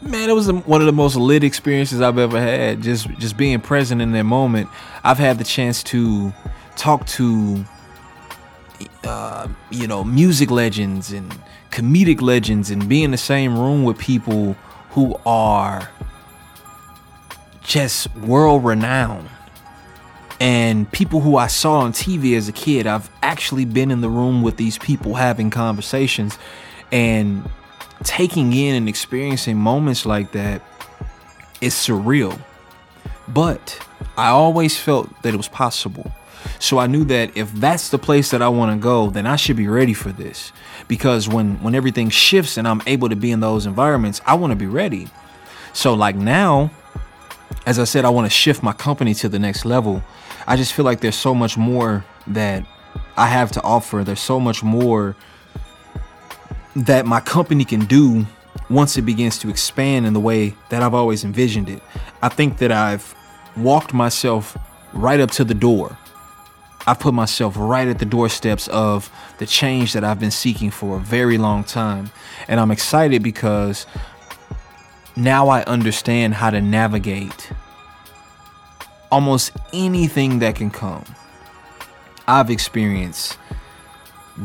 man 0.00 0.30
it 0.30 0.34
was 0.34 0.52
one 0.52 0.80
of 0.80 0.86
the 0.86 0.92
most 0.92 1.16
lit 1.16 1.42
experiences 1.42 2.00
i've 2.00 2.18
ever 2.18 2.40
had. 2.40 2.82
Just 2.82 3.08
just 3.18 3.36
being 3.36 3.60
present 3.60 4.00
in 4.00 4.12
that 4.12 4.24
moment. 4.24 4.68
I've 5.02 5.18
had 5.18 5.38
the 5.38 5.44
chance 5.44 5.82
to 5.84 6.32
talk 6.76 7.06
to 7.06 7.64
uh, 9.06 9.48
you 9.70 9.86
know, 9.86 10.04
music 10.04 10.50
legends 10.50 11.12
and 11.12 11.30
comedic 11.70 12.20
legends 12.20 12.70
and 12.70 12.88
be 12.88 13.02
in 13.02 13.10
the 13.10 13.16
same 13.16 13.58
room 13.58 13.84
with 13.84 13.98
people 13.98 14.54
who 14.90 15.18
are 15.26 15.90
just 17.62 18.14
world 18.16 18.64
renowned 18.64 19.28
and 20.40 20.90
people 20.92 21.20
who 21.20 21.36
I 21.36 21.46
saw 21.46 21.80
on 21.80 21.92
TV 21.92 22.36
as 22.36 22.48
a 22.48 22.52
kid. 22.52 22.86
I've 22.86 23.10
actually 23.22 23.64
been 23.64 23.90
in 23.90 24.00
the 24.00 24.08
room 24.08 24.42
with 24.42 24.56
these 24.56 24.78
people 24.78 25.14
having 25.14 25.50
conversations 25.50 26.38
and 26.92 27.48
taking 28.02 28.52
in 28.52 28.74
and 28.74 28.88
experiencing 28.88 29.56
moments 29.56 30.04
like 30.04 30.32
that 30.32 30.62
is 31.60 31.74
surreal. 31.74 32.38
But 33.26 33.78
I 34.16 34.28
always 34.28 34.78
felt 34.78 35.22
that 35.22 35.32
it 35.34 35.36
was 35.36 35.48
possible. 35.48 36.12
So 36.58 36.78
I 36.78 36.86
knew 36.86 37.04
that 37.04 37.36
if 37.36 37.52
that's 37.52 37.88
the 37.88 37.98
place 37.98 38.30
that 38.30 38.42
I 38.42 38.48
want 38.48 38.72
to 38.72 38.82
go, 38.82 39.10
then 39.10 39.26
I 39.26 39.36
should 39.36 39.56
be 39.56 39.68
ready 39.68 39.94
for 39.94 40.12
this. 40.12 40.52
Because 40.88 41.28
when 41.28 41.62
when 41.62 41.74
everything 41.74 42.10
shifts 42.10 42.56
and 42.56 42.66
I'm 42.66 42.82
able 42.86 43.08
to 43.08 43.16
be 43.16 43.30
in 43.30 43.40
those 43.40 43.66
environments, 43.66 44.20
I 44.26 44.34
want 44.34 44.50
to 44.52 44.56
be 44.56 44.66
ready. 44.66 45.08
So 45.72 45.94
like 45.94 46.16
now, 46.16 46.70
as 47.66 47.78
I 47.78 47.84
said, 47.84 48.04
I 48.04 48.10
want 48.10 48.26
to 48.26 48.30
shift 48.30 48.62
my 48.62 48.72
company 48.72 49.14
to 49.14 49.28
the 49.28 49.38
next 49.38 49.64
level. 49.64 50.02
I 50.46 50.56
just 50.56 50.72
feel 50.72 50.84
like 50.84 51.00
there's 51.00 51.16
so 51.16 51.34
much 51.34 51.56
more 51.56 52.04
that 52.26 52.66
I 53.16 53.26
have 53.26 53.50
to 53.52 53.62
offer. 53.62 54.04
There's 54.04 54.20
so 54.20 54.38
much 54.38 54.62
more 54.62 55.16
that 56.76 57.06
my 57.06 57.20
company 57.20 57.64
can 57.64 57.84
do 57.86 58.26
once 58.68 58.96
it 58.96 59.02
begins 59.02 59.38
to 59.38 59.48
expand 59.48 60.06
in 60.06 60.12
the 60.12 60.20
way 60.20 60.54
that 60.70 60.82
I've 60.82 60.94
always 60.94 61.24
envisioned 61.24 61.68
it. 61.68 61.82
I 62.22 62.28
think 62.28 62.58
that 62.58 62.72
I've 62.72 63.14
walked 63.56 63.94
myself 63.94 64.56
right 64.92 65.20
up 65.20 65.30
to 65.32 65.44
the 65.44 65.54
door 65.54 65.96
I've 66.86 66.98
put 67.00 67.14
myself 67.14 67.54
right 67.56 67.88
at 67.88 67.98
the 67.98 68.04
doorsteps 68.04 68.68
of 68.68 69.10
the 69.38 69.46
change 69.46 69.94
that 69.94 70.04
I've 70.04 70.20
been 70.20 70.30
seeking 70.30 70.70
for 70.70 70.96
a 70.96 71.00
very 71.00 71.38
long 71.38 71.64
time. 71.64 72.10
And 72.46 72.60
I'm 72.60 72.70
excited 72.70 73.22
because 73.22 73.86
now 75.16 75.48
I 75.48 75.62
understand 75.64 76.34
how 76.34 76.50
to 76.50 76.60
navigate 76.60 77.50
almost 79.10 79.52
anything 79.72 80.40
that 80.40 80.56
can 80.56 80.70
come. 80.70 81.04
I've 82.26 82.50
experienced 82.50 83.38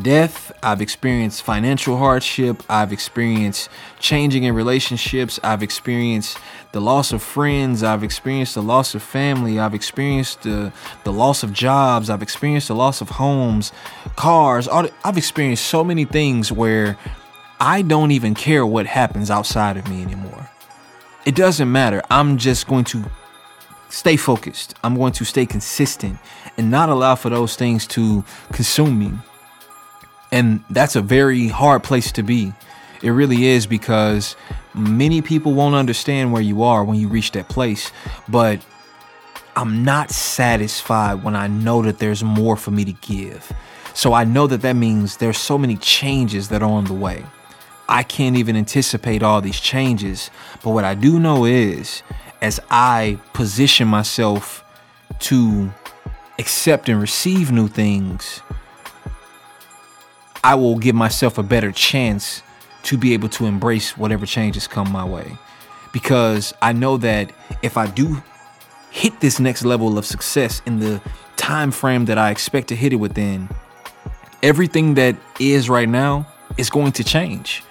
death. 0.01 0.51
I've 0.61 0.81
experienced 0.81 1.43
financial 1.43 1.97
hardship. 1.97 2.63
I've 2.69 2.93
experienced 2.93 3.69
changing 3.99 4.43
in 4.43 4.53
relationships. 4.53 5.39
I've 5.43 5.63
experienced 5.63 6.37
the 6.71 6.81
loss 6.81 7.11
of 7.11 7.23
friends. 7.23 7.83
I've 7.83 8.03
experienced 8.03 8.55
the 8.55 8.61
loss 8.61 8.93
of 8.95 9.01
family. 9.01 9.59
I've 9.59 9.73
experienced 9.73 10.43
the, 10.43 10.71
the 11.03 11.11
loss 11.11 11.43
of 11.43 11.53
jobs. 11.53 12.09
I've 12.09 12.21
experienced 12.21 12.67
the 12.67 12.75
loss 12.75 13.01
of 13.01 13.09
homes, 13.09 13.71
cars. 14.15 14.67
I've 14.67 15.17
experienced 15.17 15.65
so 15.65 15.83
many 15.83 16.05
things 16.05 16.51
where 16.51 16.97
I 17.59 17.81
don't 17.81 18.11
even 18.11 18.35
care 18.35 18.65
what 18.65 18.85
happens 18.85 19.31
outside 19.31 19.77
of 19.77 19.87
me 19.89 20.01
anymore. 20.01 20.49
It 21.25 21.35
doesn't 21.35 21.71
matter. 21.71 22.01
I'm 22.09 22.37
just 22.37 22.67
going 22.67 22.85
to 22.85 23.03
stay 23.89 24.17
focused. 24.17 24.75
I'm 24.83 24.95
going 24.95 25.13
to 25.13 25.25
stay 25.25 25.45
consistent 25.45 26.19
and 26.57 26.69
not 26.69 26.89
allow 26.89 27.15
for 27.15 27.29
those 27.29 27.55
things 27.55 27.87
to 27.87 28.23
consume 28.51 28.97
me 28.99 29.13
and 30.31 30.63
that's 30.69 30.95
a 30.95 31.01
very 31.01 31.47
hard 31.47 31.83
place 31.83 32.11
to 32.13 32.23
be. 32.23 32.53
It 33.01 33.11
really 33.11 33.45
is 33.45 33.65
because 33.65 34.35
many 34.73 35.21
people 35.21 35.53
won't 35.53 35.75
understand 35.75 36.33
where 36.33 36.41
you 36.41 36.63
are 36.63 36.83
when 36.83 36.99
you 36.99 37.07
reach 37.07 37.31
that 37.31 37.49
place. 37.49 37.91
But 38.27 38.63
I'm 39.55 39.83
not 39.83 40.11
satisfied 40.11 41.23
when 41.23 41.35
I 41.35 41.47
know 41.47 41.81
that 41.81 41.99
there's 41.99 42.23
more 42.23 42.55
for 42.55 42.71
me 42.71 42.85
to 42.85 42.93
give. 42.93 43.51
So 43.93 44.13
I 44.13 44.23
know 44.23 44.47
that 44.47 44.61
that 44.61 44.75
means 44.75 45.17
there's 45.17 45.37
so 45.37 45.57
many 45.57 45.75
changes 45.77 46.49
that 46.49 46.61
are 46.61 46.69
on 46.69 46.85
the 46.85 46.93
way. 46.93 47.25
I 47.87 48.03
can't 48.03 48.37
even 48.37 48.55
anticipate 48.55 49.23
all 49.23 49.41
these 49.41 49.59
changes. 49.59 50.29
But 50.63 50.71
what 50.71 50.85
I 50.85 50.93
do 50.93 51.19
know 51.19 51.45
is 51.45 52.03
as 52.41 52.59
I 52.69 53.19
position 53.33 53.87
myself 53.87 54.63
to 55.19 55.71
accept 56.37 56.87
and 56.87 57.01
receive 57.01 57.51
new 57.51 57.67
things, 57.67 58.41
I 60.43 60.55
will 60.55 60.77
give 60.77 60.95
myself 60.95 61.37
a 61.37 61.43
better 61.43 61.71
chance 61.71 62.41
to 62.83 62.97
be 62.97 63.13
able 63.13 63.29
to 63.29 63.45
embrace 63.45 63.97
whatever 63.97 64.25
changes 64.25 64.67
come 64.67 64.91
my 64.91 65.03
way. 65.03 65.37
Because 65.91 66.53
I 66.61 66.73
know 66.73 66.97
that 66.97 67.31
if 67.61 67.77
I 67.77 67.87
do 67.87 68.21
hit 68.91 69.19
this 69.19 69.39
next 69.39 69.65
level 69.65 69.97
of 69.97 70.05
success 70.05 70.61
in 70.65 70.79
the 70.79 71.01
time 71.35 71.71
frame 71.71 72.05
that 72.05 72.17
I 72.17 72.31
expect 72.31 72.67
to 72.69 72.75
hit 72.75 72.93
it 72.93 72.97
within, 72.97 73.49
everything 74.41 74.93
that 74.95 75.15
is 75.39 75.69
right 75.69 75.89
now 75.89 76.27
is 76.57 76.69
going 76.69 76.91
to 76.93 77.03
change 77.03 77.63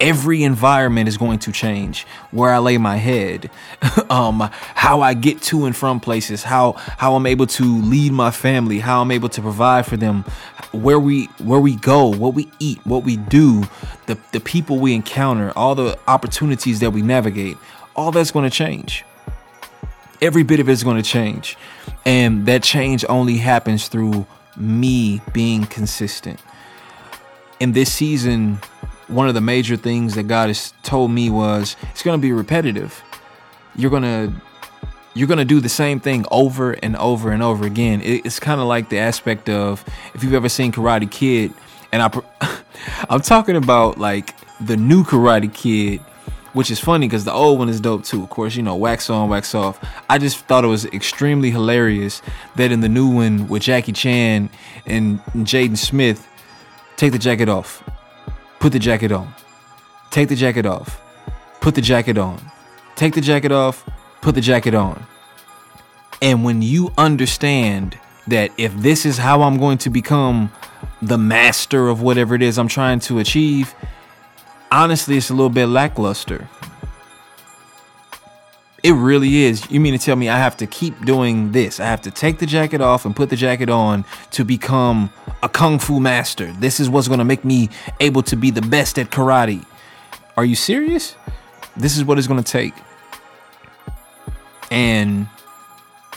every 0.00 0.42
environment 0.42 1.08
is 1.08 1.16
going 1.16 1.38
to 1.38 1.50
change 1.50 2.06
where 2.30 2.50
i 2.50 2.58
lay 2.58 2.76
my 2.76 2.96
head 2.96 3.50
um 4.10 4.40
how 4.74 5.00
i 5.00 5.14
get 5.14 5.40
to 5.40 5.64
and 5.64 5.74
from 5.74 5.98
places 5.98 6.42
how 6.42 6.72
how 6.72 7.14
i'm 7.14 7.26
able 7.26 7.46
to 7.46 7.80
lead 7.82 8.12
my 8.12 8.30
family 8.30 8.78
how 8.78 9.00
i'm 9.00 9.10
able 9.10 9.28
to 9.28 9.40
provide 9.40 9.86
for 9.86 9.96
them 9.96 10.22
where 10.72 11.00
we 11.00 11.24
where 11.38 11.60
we 11.60 11.76
go 11.76 12.08
what 12.08 12.34
we 12.34 12.50
eat 12.58 12.78
what 12.84 13.04
we 13.04 13.16
do 13.16 13.62
the 14.06 14.18
the 14.32 14.40
people 14.40 14.78
we 14.78 14.94
encounter 14.94 15.50
all 15.56 15.74
the 15.74 15.98
opportunities 16.06 16.80
that 16.80 16.90
we 16.90 17.00
navigate 17.00 17.56
all 17.96 18.12
that's 18.12 18.30
going 18.30 18.48
to 18.48 18.54
change. 18.54 19.04
Every 20.20 20.42
bit 20.42 20.60
of 20.60 20.68
it 20.68 20.72
is 20.72 20.84
going 20.84 21.02
to 21.02 21.08
change. 21.08 21.56
And 22.04 22.46
that 22.46 22.62
change 22.62 23.04
only 23.08 23.38
happens 23.38 23.88
through 23.88 24.26
me 24.56 25.20
being 25.32 25.64
consistent. 25.64 26.40
In 27.58 27.72
this 27.72 27.92
season 27.92 28.60
one 29.08 29.28
of 29.28 29.34
the 29.34 29.40
major 29.40 29.76
things 29.76 30.14
that 30.14 30.24
God 30.24 30.48
has 30.48 30.72
told 30.82 31.10
me 31.10 31.30
was 31.30 31.76
it's 31.90 32.02
going 32.02 32.18
to 32.18 32.22
be 32.22 32.32
repetitive. 32.32 33.02
You're 33.74 33.90
going 33.90 34.02
to 34.02 34.32
you're 35.14 35.28
going 35.28 35.38
to 35.38 35.46
do 35.46 35.60
the 35.60 35.68
same 35.68 35.98
thing 35.98 36.26
over 36.30 36.72
and 36.72 36.94
over 36.96 37.32
and 37.32 37.42
over 37.42 37.64
again. 37.64 38.02
It's 38.04 38.38
kind 38.38 38.60
of 38.60 38.66
like 38.66 38.90
the 38.90 38.98
aspect 38.98 39.48
of 39.48 39.84
if 40.14 40.22
you've 40.22 40.34
ever 40.34 40.48
seen 40.48 40.72
Karate 40.72 41.10
Kid 41.10 41.54
and 41.92 42.02
I 42.02 42.10
I'm 43.08 43.20
talking 43.20 43.56
about 43.56 43.98
like 43.98 44.34
the 44.60 44.76
new 44.76 45.04
Karate 45.04 45.52
Kid 45.52 46.00
which 46.56 46.70
is 46.70 46.80
funny 46.80 47.06
because 47.06 47.24
the 47.26 47.32
old 47.32 47.58
one 47.58 47.68
is 47.68 47.82
dope 47.82 48.02
too. 48.02 48.22
Of 48.22 48.30
course, 48.30 48.56
you 48.56 48.62
know, 48.62 48.76
wax 48.76 49.10
on, 49.10 49.28
wax 49.28 49.54
off. 49.54 49.78
I 50.08 50.16
just 50.16 50.38
thought 50.46 50.64
it 50.64 50.68
was 50.68 50.86
extremely 50.86 51.50
hilarious 51.50 52.22
that 52.54 52.72
in 52.72 52.80
the 52.80 52.88
new 52.88 53.10
one 53.10 53.46
with 53.46 53.60
Jackie 53.60 53.92
Chan 53.92 54.48
and 54.86 55.22
Jaden 55.34 55.76
Smith, 55.76 56.26
take 56.96 57.12
the 57.12 57.18
jacket 57.18 57.50
off. 57.50 57.84
Put 58.60 58.72
the 58.72 58.78
jacket 58.78 59.12
on. 59.12 59.32
Take 60.10 60.28
the 60.28 60.36
jacket 60.36 60.66
off. 60.66 61.00
Put 61.60 61.74
the 61.74 61.80
jacket 61.80 62.18
on. 62.18 62.40
Take 62.94 63.14
the 63.14 63.20
jacket 63.20 63.52
off. 63.52 63.88
Put 64.20 64.34
the 64.34 64.40
jacket 64.40 64.74
on. 64.74 65.06
And 66.22 66.44
when 66.44 66.62
you 66.62 66.92
understand 66.96 67.98
that 68.26 68.50
if 68.56 68.74
this 68.76 69.06
is 69.06 69.18
how 69.18 69.42
I'm 69.42 69.58
going 69.58 69.78
to 69.78 69.90
become 69.90 70.50
the 71.02 71.18
master 71.18 71.88
of 71.88 72.02
whatever 72.02 72.34
it 72.34 72.42
is 72.42 72.58
I'm 72.58 72.68
trying 72.68 73.00
to 73.00 73.18
achieve, 73.18 73.74
honestly, 74.72 75.16
it's 75.16 75.30
a 75.30 75.34
little 75.34 75.50
bit 75.50 75.66
lackluster. 75.66 76.48
It 78.86 78.92
really 78.92 79.42
is. 79.42 79.68
You 79.68 79.80
mean 79.80 79.94
to 79.94 79.98
tell 79.98 80.14
me 80.14 80.28
I 80.28 80.38
have 80.38 80.56
to 80.58 80.66
keep 80.68 81.04
doing 81.04 81.50
this? 81.50 81.80
I 81.80 81.86
have 81.86 82.02
to 82.02 82.10
take 82.12 82.38
the 82.38 82.46
jacket 82.46 82.80
off 82.80 83.04
and 83.04 83.16
put 83.16 83.30
the 83.30 83.34
jacket 83.34 83.68
on 83.68 84.04
to 84.30 84.44
become 84.44 85.10
a 85.42 85.48
kung 85.48 85.80
fu 85.80 85.98
master. 85.98 86.52
This 86.52 86.78
is 86.78 86.88
what's 86.88 87.08
going 87.08 87.18
to 87.18 87.24
make 87.24 87.44
me 87.44 87.68
able 87.98 88.22
to 88.22 88.36
be 88.36 88.52
the 88.52 88.62
best 88.62 88.96
at 88.96 89.10
karate. 89.10 89.66
Are 90.36 90.44
you 90.44 90.54
serious? 90.54 91.16
This 91.76 91.96
is 91.96 92.04
what 92.04 92.16
it's 92.16 92.28
going 92.28 92.40
to 92.40 92.48
take. 92.48 92.74
And 94.70 95.26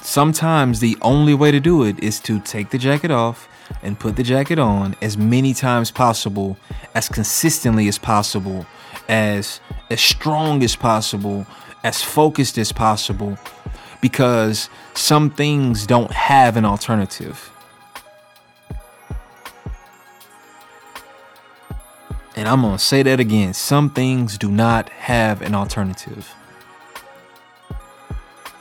sometimes 0.04 0.80
the 0.80 0.96
only 1.02 1.34
way 1.34 1.50
to 1.50 1.60
do 1.60 1.84
it 1.84 1.98
is 2.04 2.20
to 2.20 2.40
take 2.40 2.70
the 2.70 2.78
jacket 2.78 3.10
off 3.10 3.50
and 3.82 4.00
put 4.00 4.16
the 4.16 4.22
jacket 4.22 4.60
on 4.60 4.96
as 5.02 5.18
many 5.18 5.56
times 5.56 5.90
possible, 5.90 6.56
as 6.94 7.10
consistently 7.10 7.88
as 7.88 7.98
possible, 7.98 8.68
as 9.08 9.60
as 9.90 10.02
strong 10.02 10.64
as 10.64 10.76
possible, 10.76 11.48
as 11.84 12.02
focused 12.02 12.58
as 12.58 12.72
possible 12.72 13.38
because 14.02 14.70
some 14.94 15.30
things 15.30 15.86
don't 15.86 16.12
have 16.12 16.58
an 16.58 16.66
alternative. 16.66 17.52
And 22.36 22.48
I'm 22.48 22.62
going 22.62 22.78
to 22.78 22.80
say 22.80 23.04
that 23.04 23.20
again. 23.20 23.54
Some 23.54 23.90
things 23.90 24.38
do 24.38 24.50
not 24.50 24.90
have 24.90 25.42
an 25.42 25.54
alternative. 25.54 26.34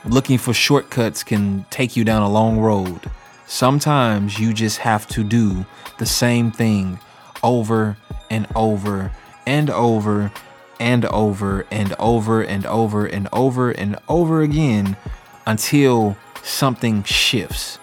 Looking 0.05 0.37
for 0.37 0.53
shortcuts 0.53 1.23
can 1.23 1.65
take 1.69 1.95
you 1.95 2.03
down 2.03 2.21
a 2.21 2.29
long 2.29 2.59
road. 2.59 3.09
Sometimes 3.47 4.37
you 4.37 4.53
just 4.53 4.79
have 4.79 5.07
to 5.07 5.23
do 5.23 5.65
the 5.97 6.05
same 6.05 6.51
thing 6.51 6.99
over 7.41 7.97
and 8.29 8.47
over 8.55 9.11
and 9.45 9.69
over 9.69 10.31
and 10.79 11.05
over 11.05 11.65
and 11.71 11.93
over 11.99 12.41
and 12.41 12.65
over 12.65 13.05
and 13.05 13.27
over 13.33 13.71
and 13.71 13.97
over 14.07 14.41
again 14.41 14.95
until 15.45 16.15
something 16.43 17.03
shifts. 17.03 17.79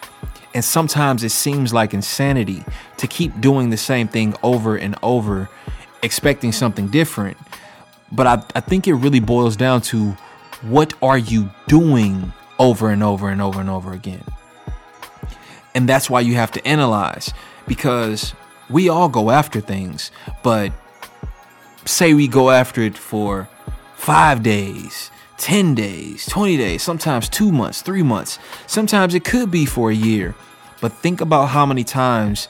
And 0.55 0.65
sometimes 0.65 1.23
it 1.23 1.31
seems 1.31 1.75
like 1.75 1.93
insanity 1.93 2.65
to 2.97 3.07
keep 3.07 3.41
doing 3.41 3.71
the 3.71 3.77
same 3.77 4.09
thing 4.09 4.35
over 4.43 4.77
and 4.77 4.97
over 5.03 5.51
expecting 6.03 6.53
something 6.53 6.89
different. 6.89 7.37
But 8.11 8.27
I, 8.27 8.43
I 8.55 8.61
think 8.61 8.87
it 8.87 8.95
really 8.95 9.21
boils 9.21 9.57
down 9.57 9.83
to 9.83 10.17
what 10.63 10.95
are 11.03 11.19
you 11.19 11.51
doing 11.69 12.33
over 12.59 12.91
and 12.91 13.03
over 13.03 13.29
and 13.29 13.43
over 13.43 13.61
and 13.61 13.69
over 13.69 13.93
again? 13.93 14.25
And 15.75 15.87
that's 15.87 16.09
why 16.09 16.21
you 16.21 16.35
have 16.37 16.53
to 16.53 16.67
analyze 16.67 17.35
because 17.67 18.33
we 18.71 18.89
all 18.89 19.09
go 19.09 19.31
after 19.31 19.61
things, 19.61 20.11
but 20.43 20.73
say 21.87 22.13
we 22.13 22.29
go 22.29 22.51
after 22.51 22.83
it 22.83 22.99
for 22.99 23.49
five 23.95 24.43
days, 24.43 25.11
10 25.39 25.75
days, 25.75 26.27
20 26.27 26.57
days, 26.59 26.83
sometimes 26.83 27.29
two 27.29 27.51
months, 27.51 27.81
three 27.81 28.03
months, 28.03 28.39
sometimes 28.67 29.15
it 29.15 29.25
could 29.25 29.51
be 29.51 29.65
for 29.65 29.91
a 29.91 29.95
year. 29.95 30.35
But 30.83 30.93
think 30.93 31.23
about 31.23 31.47
how 31.47 31.65
many 31.65 31.85
times 31.85 32.49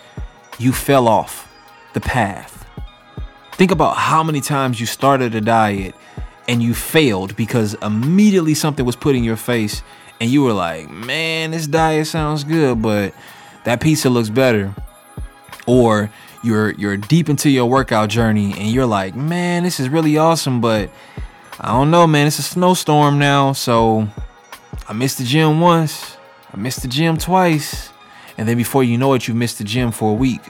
you 0.59 0.73
fell 0.73 1.07
off 1.07 1.49
the 1.93 2.01
path 2.01 2.57
Think 3.57 3.71
about 3.71 3.97
how 3.97 4.23
many 4.23 4.43
times 4.43 4.81
you 4.81 4.85
started 4.85 5.35
a 5.35 5.41
diet 5.41 5.95
and 6.47 6.63
you 6.63 6.75
failed 6.75 7.35
because 7.37 7.73
immediately 7.81 8.53
something 8.53 8.85
was 8.85 8.97
put 8.97 9.17
in 9.17 9.25
your 9.25 9.37
face 9.37 9.83
and 10.21 10.29
you 10.29 10.43
were 10.43 10.53
like, 10.53 10.91
man, 10.91 11.53
this 11.53 11.67
diet 11.67 12.07
sounds 12.07 12.45
good, 12.45 12.83
but 12.83 13.15
that 13.65 13.81
pizza 13.81 14.11
looks 14.11 14.29
better. 14.29 14.75
Or 15.67 16.11
you're 16.47 16.71
you're 16.73 16.97
deep 16.97 17.29
into 17.29 17.51
your 17.51 17.67
workout 17.67 18.09
journey 18.09 18.55
and 18.57 18.71
you're 18.71 18.87
like, 18.87 19.17
man, 19.17 19.65
this 19.65 19.81
is 19.81 19.89
really 19.89 20.17
awesome, 20.17 20.61
but 20.61 20.91
I 21.61 21.69
don't 21.69 21.91
know, 21.91 22.07
man, 22.07 22.29
it's 22.29 22.39
a 22.39 22.43
snowstorm 22.43 23.19
now, 23.19 23.53
so 23.53 24.09
I 24.89 24.93
missed 24.93 25.19
the 25.19 25.25
gym 25.25 25.61
once, 25.61 26.17
I 26.55 26.57
missed 26.57 26.83
the 26.83 26.89
gym 26.89 27.17
twice, 27.17 27.91
and 28.39 28.49
then 28.49 28.57
before 28.57 28.85
you 28.85 28.97
know 28.97 29.15
it, 29.15 29.27
you 29.27 29.35
missed 29.35 29.59
the 29.59 29.65
gym 29.65 29.91
for 29.91 30.11
a 30.11 30.15
week. 30.15 30.41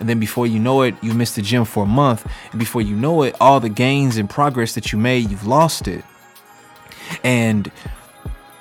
And 0.00 0.08
then 0.08 0.18
before 0.18 0.46
you 0.46 0.58
know 0.58 0.82
it, 0.82 0.94
you 1.02 1.14
missed 1.14 1.36
the 1.36 1.42
gym 1.42 1.64
for 1.64 1.84
a 1.84 1.86
month. 1.86 2.26
And 2.50 2.58
before 2.58 2.82
you 2.82 2.96
know 2.96 3.22
it, 3.22 3.36
all 3.40 3.60
the 3.60 3.68
gains 3.68 4.16
and 4.16 4.28
progress 4.28 4.74
that 4.74 4.92
you 4.92 4.98
made, 4.98 5.30
you've 5.30 5.46
lost 5.46 5.86
it. 5.86 6.04
And 7.22 7.70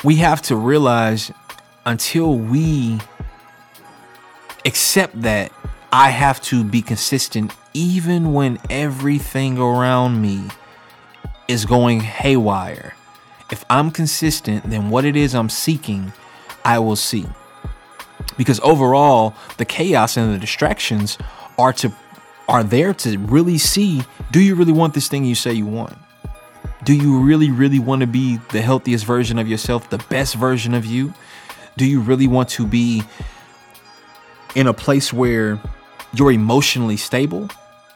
we 0.03 0.17
have 0.17 0.41
to 0.43 0.55
realize 0.55 1.31
until 1.85 2.37
we 2.37 2.99
accept 4.65 5.21
that 5.21 5.51
I 5.95 6.09
have 6.09 6.41
to 6.45 6.63
be 6.63 6.81
consistent 6.81 7.53
even 7.75 8.33
when 8.33 8.57
everything 8.67 9.59
around 9.59 10.19
me 10.19 10.41
is 11.47 11.65
going 11.65 11.99
haywire. 11.99 12.95
If 13.51 13.63
I'm 13.69 13.91
consistent, 13.91 14.67
then 14.67 14.89
what 14.89 15.05
it 15.05 15.15
is 15.15 15.35
I'm 15.35 15.49
seeking, 15.49 16.11
I 16.65 16.79
will 16.79 16.95
see. 16.95 17.27
Because 18.37 18.59
overall 18.61 19.35
the 19.57 19.65
chaos 19.65 20.17
and 20.17 20.33
the 20.33 20.39
distractions 20.39 21.19
are 21.59 21.73
to 21.73 21.93
are 22.47 22.63
there 22.63 22.95
to 22.95 23.19
really 23.19 23.59
see 23.59 24.01
do 24.31 24.41
you 24.41 24.55
really 24.55 24.73
want 24.73 24.95
this 24.95 25.07
thing 25.07 25.23
you 25.25 25.35
say 25.35 25.53
you 25.53 25.67
want? 25.67 25.95
Do 26.83 26.95
you 26.95 27.19
really 27.19 27.51
really 27.51 27.77
want 27.77 28.01
to 28.01 28.07
be 28.07 28.37
the 28.49 28.63
healthiest 28.63 29.05
version 29.05 29.37
of 29.37 29.47
yourself 29.47 29.91
the 29.91 29.99
best 30.09 30.33
version 30.33 30.73
of 30.73 30.87
you? 30.87 31.13
Do 31.77 31.85
you 31.85 31.99
really 32.01 32.27
want 32.27 32.49
to 32.49 32.65
be 32.65 33.03
in 34.55 34.65
a 34.67 34.73
place 34.73 35.13
where 35.13 35.59
you're 36.13 36.31
emotionally 36.31 36.97
stable 36.97 37.49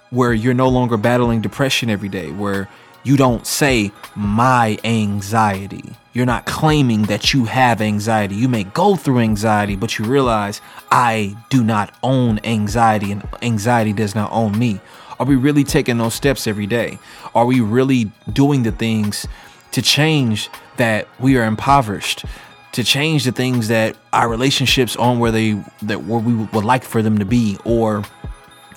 where 0.10 0.34
you're 0.34 0.54
no 0.54 0.70
longer 0.70 0.98
battling 0.98 1.42
depression 1.42 1.90
every 1.90 2.10
day 2.10 2.32
where 2.32 2.70
you 3.04 3.16
don't 3.16 3.46
say 3.46 3.92
my 4.16 4.78
anxiety. 4.84 5.96
You're 6.14 6.26
not 6.26 6.46
claiming 6.46 7.04
that 7.04 7.34
you 7.34 7.46
have 7.46 7.80
anxiety. 7.80 8.36
You 8.36 8.50
may 8.50 8.64
go 8.64 8.96
through 8.96 9.20
anxiety, 9.20 9.76
but 9.76 9.98
you 9.98 10.06
realize 10.06 10.62
I 10.92 11.38
do 11.50 11.64
not 11.64 11.94
own 12.04 12.40
anxiety 12.44 13.12
and 13.12 13.24
anxiety 13.42 13.94
does 13.94 14.16
not 14.16 14.32
own 14.32 14.58
me. 14.58 14.82
Are 15.20 15.26
we 15.26 15.36
really 15.36 15.64
taking 15.64 15.98
those 15.98 16.16
steps 16.16 16.48
every 16.48 16.68
day? 16.68 17.00
Are 17.34 17.46
we 17.46 17.62
really 17.62 18.12
doing 18.32 18.64
the 18.64 18.72
things 18.72 19.28
to 19.72 19.82
change 19.82 20.50
that 20.78 21.08
we 21.20 21.38
are 21.38 21.46
impoverished? 21.46 22.26
To 22.74 22.84
change 22.84 23.24
the 23.24 23.32
things 23.32 23.70
that 23.70 23.96
our 24.14 24.30
relationships 24.30 24.96
aren't 24.96 25.20
where 25.20 25.32
they 25.32 25.54
that 25.84 26.04
where 26.04 26.20
we 26.20 26.36
would 26.36 26.64
like 26.64 26.84
for 26.84 27.02
them 27.02 27.18
to 27.18 27.26
be, 27.26 27.58
or 27.66 28.04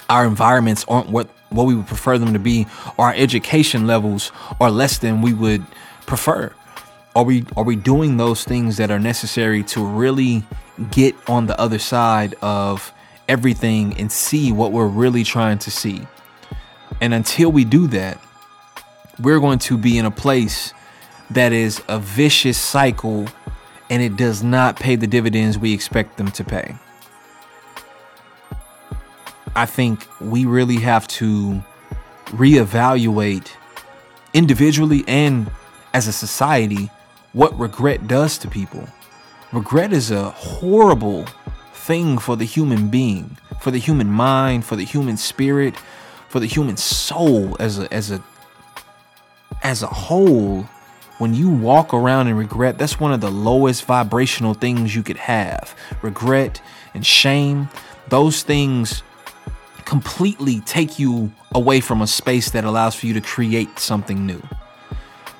our 0.09 0.25
environments 0.27 0.85
aren't 0.89 1.11
what 1.11 1.29
what 1.51 1.67
we 1.67 1.75
would 1.75 1.87
prefer 1.87 2.17
them 2.17 2.33
to 2.33 2.39
be, 2.39 2.67
or 2.97 3.07
our 3.07 3.15
education 3.15 3.87
levels 3.87 4.33
are 4.61 4.71
less 4.71 4.99
than 4.99 5.21
we 5.21 5.35
would 5.35 5.65
prefer. 6.07 6.53
Are 7.15 7.25
we 7.25 7.45
are 7.57 7.65
we 7.65 7.77
doing 7.77 8.17
those 8.17 8.45
things 8.45 8.79
that 8.79 8.91
are 8.91 8.99
necessary 8.99 9.63
to 9.65 9.85
really 9.85 10.45
get 10.91 11.15
on 11.29 11.47
the 11.47 11.61
other 11.61 11.79
side 11.79 12.35
of 12.41 12.93
everything 13.29 13.99
and 13.99 14.11
see 14.11 14.51
what 14.53 14.73
we're 14.73 14.87
really 14.87 15.25
trying 15.25 15.59
to 15.59 15.71
see? 15.71 16.07
And 17.01 17.13
until 17.13 17.53
we 17.53 17.65
do 17.65 17.87
that, 17.89 18.19
we're 19.19 19.41
going 19.41 19.59
to 19.61 19.77
be 19.77 19.99
in 19.99 20.07
a 20.07 20.11
place 20.11 20.73
that 21.31 21.53
is 21.53 21.83
a 21.89 21.99
vicious 21.99 22.59
cycle 22.59 23.27
and 23.91 24.03
it 24.03 24.17
does 24.17 24.43
not 24.43 24.77
pay 24.77 24.97
the 24.97 25.07
dividends 25.07 25.59
we 25.59 25.75
expect 25.75 26.17
them 26.17 26.31
to 26.31 26.45
pay. 26.45 26.77
I 29.55 29.67
think 29.67 30.07
we 30.21 30.47
really 30.47 30.77
have 30.77 31.09
to 31.09 31.63
reevaluate 32.27 33.51
individually 34.33 35.03
and 35.09 35.51
as 35.93 36.07
a 36.07 36.13
society 36.13 36.89
what 37.33 37.59
regret 37.59 38.07
does 38.07 38.39
to 38.39 38.49
people. 38.49 38.89
Regret 39.53 39.93
is 39.93 40.13
a 40.13 40.31
horrible 40.31 41.27
thing 41.75 42.19
for 42.19 42.37
the 42.37 42.45
human 42.45 42.89
being, 42.89 43.37
for 43.61 43.73
the 43.73 43.79
human 43.79 44.09
mind, 44.09 44.65
for 44.65 44.77
the 44.77 44.85
human 44.85 45.17
spirit, 45.17 45.77
for 46.29 46.39
the 46.39 46.47
human 46.47 46.77
soul 46.77 47.57
as 47.59 47.79
a 47.79 47.93
as 47.93 48.13
a 48.13 48.23
as 49.63 49.83
a 49.83 49.89
whole. 49.89 50.69
When 51.21 51.35
you 51.35 51.51
walk 51.51 51.93
around 51.93 52.29
in 52.29 52.35
regret, 52.35 52.79
that's 52.79 52.99
one 52.99 53.13
of 53.13 53.21
the 53.21 53.31
lowest 53.31 53.85
vibrational 53.85 54.55
things 54.55 54.97
you 54.97 55.03
could 55.03 55.19
have. 55.19 55.77
Regret 56.01 56.63
and 56.95 57.05
shame, 57.05 57.69
those 58.09 58.43
things 58.43 59.03
completely 59.85 60.61
take 60.61 60.99
you 60.99 61.31
away 61.55 61.81
from 61.81 62.01
a 62.01 62.07
space 62.07 62.53
that 62.53 62.65
allows 62.65 62.95
for 62.95 63.05
you 63.05 63.13
to 63.13 63.21
create 63.21 63.79
something 63.79 64.25
new, 64.25 64.43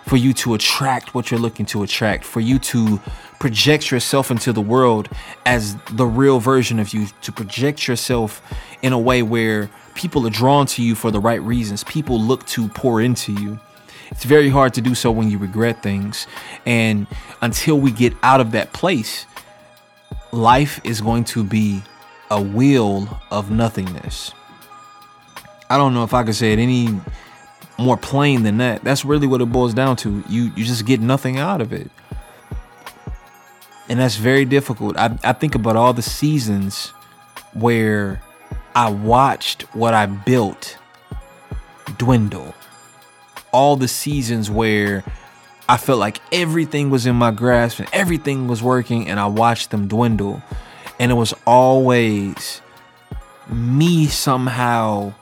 for 0.05 0.19
you 0.19 0.35
to 0.35 0.53
attract 0.53 1.15
what 1.15 1.31
you're 1.31 1.41
looking 1.41 1.65
to 1.65 1.83
attract, 1.83 2.25
for 2.25 2.41
you 2.41 2.59
to 2.59 3.01
project 3.39 3.91
yourself 3.91 4.31
into 4.31 4.53
the 4.53 4.61
world 4.61 5.09
as 5.47 5.77
the 5.93 6.05
real 6.05 6.41
version 6.41 6.79
of 6.79 6.93
you, 6.93 7.07
to 7.23 7.33
project 7.33 7.89
yourself 7.89 8.43
in 8.83 8.93
a 8.93 8.99
way 8.99 9.23
where 9.23 9.71
people 9.95 10.27
are 10.27 10.31
drawn 10.31 10.67
to 10.67 10.83
you 10.83 10.95
for 10.95 11.11
the 11.11 11.21
right 11.21 11.41
reasons, 11.41 11.85
people 11.85 12.21
look 12.21 12.45
to 12.49 12.69
pour 12.69 13.01
into 13.01 13.33
you. 13.33 13.59
It's 14.11 14.25
very 14.25 14.49
hard 14.49 14.75
to 14.75 14.81
do 14.81 14.95
so 14.95 15.11
when 15.11 15.31
you 15.31 15.39
regret 15.39 15.83
things. 15.83 16.27
And 16.67 17.07
until 17.41 17.79
we 17.79 17.91
get 17.91 18.15
out 18.23 18.41
of 18.41 18.53
that 18.53 18.73
place, 18.73 19.27
life 20.33 20.81
is 20.85 21.01
going 21.01 21.25
to 21.25 21.45
be 21.45 21.83
a 22.31 22.41
wheel 22.41 23.21
of 23.31 23.51
nothingness. 23.51 24.33
I 25.69 25.77
don't 25.77 25.95
know 25.95 26.05
if 26.05 26.15
I 26.15 26.25
could 26.25 26.35
say 26.35 26.53
it 26.53 26.59
any 26.59 27.01
more 27.79 27.97
plain 27.97 28.43
than 28.43 28.59
that. 28.59 28.85
That's 28.85 29.05
really 29.05 29.27
what 29.27 29.41
it 29.41 29.47
boils 29.47 29.75
down 29.75 29.97
to. 29.97 30.23
You 30.29 30.53
you 30.57 30.65
just 30.65 30.85
get 30.85 31.01
nothing 31.01 31.39
out 31.39 31.61
of 31.61 31.73
it. 31.73 31.91
And 33.89 33.99
that's 33.99 34.17
very 34.17 34.45
difficult. 34.45 34.97
I, 34.97 35.19
I 35.25 35.33
think 35.33 35.55
about 35.57 35.77
all 35.77 35.93
the 35.93 36.03
seasons 36.03 36.93
where 37.55 38.23
I 38.75 38.89
watched 38.91 39.63
what 39.75 39.95
I 39.95 40.07
built 40.07 40.79
dwindle. 41.99 42.55
All 43.53 43.77
the 43.77 43.89
seasons 43.89 44.51
where 44.51 45.05
I 45.69 45.77
felt 45.77 45.99
like 45.99 46.21
everything 46.33 46.91
was 46.91 47.07
in 47.07 47.17
my 47.17 47.31
grasp 47.31 47.79
and 47.81 47.89
everything 47.93 48.49
was 48.49 48.63
working, 48.63 49.09
and 49.09 49.19
I 49.21 49.27
watched 49.27 49.71
them 49.71 49.89
dwindle. 49.89 50.43
And 50.99 51.11
it 51.11 51.15
was 51.15 51.35
always 51.47 52.61
me 53.49 54.07
somehow 54.07 55.15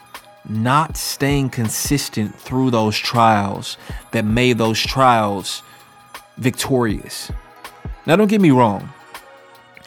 not 0.48 0.96
staying 0.96 1.50
consistent 1.50 2.34
through 2.34 2.70
those 2.70 2.96
trials 2.96 3.76
that 4.12 4.24
made 4.24 4.58
those 4.58 4.80
trials 4.80 5.62
victorious. 6.38 7.30
Now, 8.06 8.16
don't 8.16 8.28
get 8.28 8.40
me 8.40 8.50
wrong, 8.50 8.88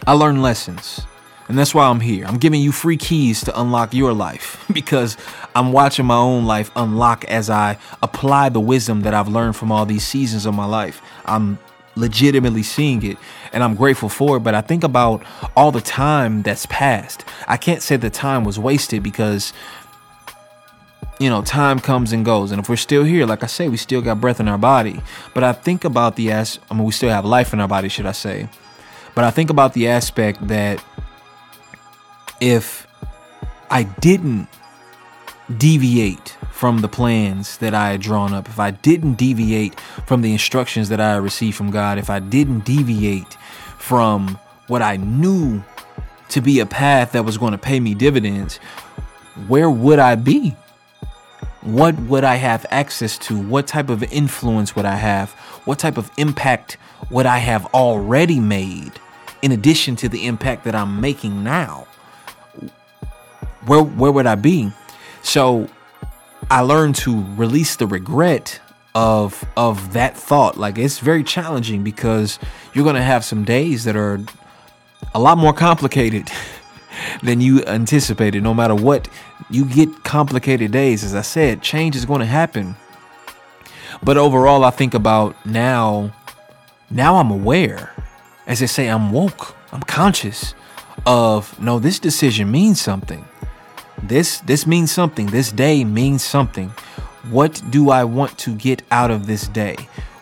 I 0.06 0.14
learned 0.14 0.42
lessons. 0.42 1.06
And 1.52 1.60
that's 1.60 1.76
why 1.76 1.88
I'm 1.88 2.00
here. 2.00 2.24
I'm 2.26 2.38
giving 2.38 2.62
you 2.62 2.72
free 2.72 2.96
keys 2.96 3.44
to 3.44 3.60
unlock 3.60 3.94
your 3.94 4.14
life 4.14 4.64
because 4.72 5.18
I'm 5.54 5.74
watching 5.74 6.06
my 6.06 6.16
own 6.16 6.46
life 6.46 6.72
unlock 6.78 7.26
as 7.26 7.50
I 7.50 7.78
apply 8.02 8.48
the 8.48 8.62
wisdom 8.62 9.02
that 9.02 9.14
I've 9.14 9.28
learned 9.28 9.58
from 9.58 9.70
all 9.70 9.86
these 9.86 10.08
seasons 10.08 10.46
of 10.46 10.54
my 10.54 10.64
life. 10.64 11.02
I'm 11.26 11.60
legitimately 11.98 12.64
seeing 12.64 13.04
it 13.04 13.18
and 13.52 13.66
I'm 13.66 13.76
grateful 13.76 14.08
for 14.08 14.38
it. 14.38 14.40
But 14.40 14.56
I 14.56 14.62
think 14.62 14.86
about 14.86 15.26
all 15.54 15.74
the 15.74 15.82
time 15.82 16.42
that's 16.42 16.68
passed. 16.68 17.26
I 17.50 17.58
can't 17.58 17.82
say 17.82 17.98
the 17.98 18.10
time 18.10 18.46
was 18.46 18.58
wasted 18.58 19.04
because 19.04 19.52
you 21.20 21.30
know, 21.30 21.42
time 21.42 21.82
comes 21.82 22.14
and 22.14 22.24
goes. 22.24 22.52
And 22.52 22.62
if 22.62 22.70
we're 22.70 22.78
still 22.78 23.04
here, 23.04 23.26
like 23.26 23.44
I 23.44 23.48
say, 23.48 23.68
we 23.68 23.76
still 23.76 24.02
got 24.02 24.22
breath 24.22 24.40
in 24.40 24.48
our 24.48 24.58
body. 24.58 25.02
But 25.34 25.44
I 25.44 25.52
think 25.52 25.84
about 25.84 26.16
the 26.16 26.32
as 26.32 26.60
I 26.72 26.76
mean, 26.76 26.86
we 26.86 26.94
still 26.94 27.10
have 27.10 27.26
life 27.26 27.52
in 27.52 27.60
our 27.60 27.68
body, 27.68 27.90
should 27.90 28.06
I 28.06 28.14
say? 28.14 28.48
But 29.14 29.26
I 29.26 29.32
think 29.32 29.50
about 29.50 29.74
the 29.74 29.88
aspect 29.90 30.48
that 30.48 30.84
if 32.42 32.88
I 33.70 33.84
didn't 33.84 34.50
deviate 35.58 36.36
from 36.52 36.80
the 36.80 36.88
plans 36.88 37.58
that 37.60 37.74
I 37.74 37.92
had 37.92 38.02
drawn 38.02 38.34
up, 38.34 38.50
if 38.50 38.60
I 38.60 38.72
didn't 38.72 39.14
deviate 39.14 39.80
from 39.80 40.22
the 40.22 40.34
instructions 40.34 40.90
that 40.90 41.00
I 41.00 41.16
received 41.18 41.56
from 41.56 41.72
God, 41.72 41.98
if 41.98 42.10
I 42.10 42.20
didn't 42.20 42.66
deviate 42.66 43.34
from 43.78 44.40
what 44.68 44.82
I 44.82 44.98
knew 44.98 45.64
to 46.30 46.42
be 46.42 46.60
a 46.60 46.66
path 46.66 47.12
that 47.12 47.24
was 47.24 47.38
going 47.38 47.52
to 47.52 47.58
pay 47.58 47.80
me 47.80 47.94
dividends, 47.94 48.58
where 49.48 49.70
would 49.70 50.00
I 50.00 50.16
be? 50.16 50.56
What 51.62 51.96
would 52.02 52.24
I 52.24 52.36
have 52.36 52.66
access 52.72 53.20
to? 53.20 53.40
What 53.40 53.68
type 53.68 53.90
of 53.90 54.02
influence 54.12 54.76
would 54.76 54.86
I 54.86 54.96
have? 54.96 55.32
What 55.66 55.78
type 55.78 55.98
of 55.98 56.10
impact 56.18 56.78
would 57.12 57.28
I 57.28 57.38
have 57.38 57.68
already 57.68 58.40
made 58.40 58.94
in 59.44 59.52
addition 59.52 59.96
to 59.98 60.10
the 60.10 60.26
impact 60.26 60.64
that 60.64 60.74
I'm 60.74 61.00
making 61.00 61.44
now? 61.44 61.86
Where 63.66 63.84
where 63.84 64.12
would 64.12 64.26
I 64.26 64.36
be? 64.36 64.72
So 65.22 65.68
I 66.50 66.62
learned 66.62 66.96
to 66.96 67.24
release 67.36 67.76
the 67.76 67.88
regret 67.88 68.60
of 68.94 69.46
of 69.56 69.94
that 69.94 70.18
thought. 70.18 70.58
Like 70.58 70.78
it's 70.78 71.00
very 71.00 71.24
challenging 71.24 71.84
because 71.84 72.40
you're 72.74 72.84
to 72.96 73.02
have 73.02 73.24
some 73.24 73.44
days 73.44 73.84
that 73.86 73.96
are 73.96 74.20
a 75.14 75.20
lot 75.20 75.38
more 75.38 75.54
complicated 75.54 76.30
than 77.24 77.42
you 77.42 77.64
anticipated. 77.66 78.44
No 78.44 78.54
matter 78.54 78.76
what, 78.76 79.08
you 79.50 79.66
get 79.66 80.04
complicated 80.04 80.72
days. 80.72 81.04
As 81.04 81.16
I 81.16 81.22
said, 81.22 81.62
change 81.62 81.96
is 81.96 82.06
to 82.22 82.26
happen. 82.26 82.76
But 84.04 84.18
overall, 84.18 84.64
I 84.64 84.72
think 84.72 84.94
about 84.94 85.36
now, 85.46 86.12
now 86.90 87.18
I'm 87.18 87.30
aware. 87.30 87.94
As 88.48 88.60
they 88.60 88.68
say, 88.68 88.88
I'm 88.88 89.12
woke. 89.12 89.56
I'm 89.72 89.84
conscious 89.84 90.56
of 91.06 91.60
no, 91.62 91.80
this 91.80 92.00
decision 92.00 92.52
means 92.52 92.82
something. 92.82 93.26
This 94.04 94.40
this 94.40 94.66
means 94.66 94.92
something. 94.92 95.28
This 95.28 95.52
day 95.52 95.84
means 95.84 96.24
something. 96.24 96.70
What 97.30 97.62
do 97.70 97.90
I 97.90 98.04
want 98.04 98.38
to 98.40 98.56
get 98.56 98.82
out 98.90 99.12
of 99.12 99.28
this 99.28 99.48
day? 99.48 99.76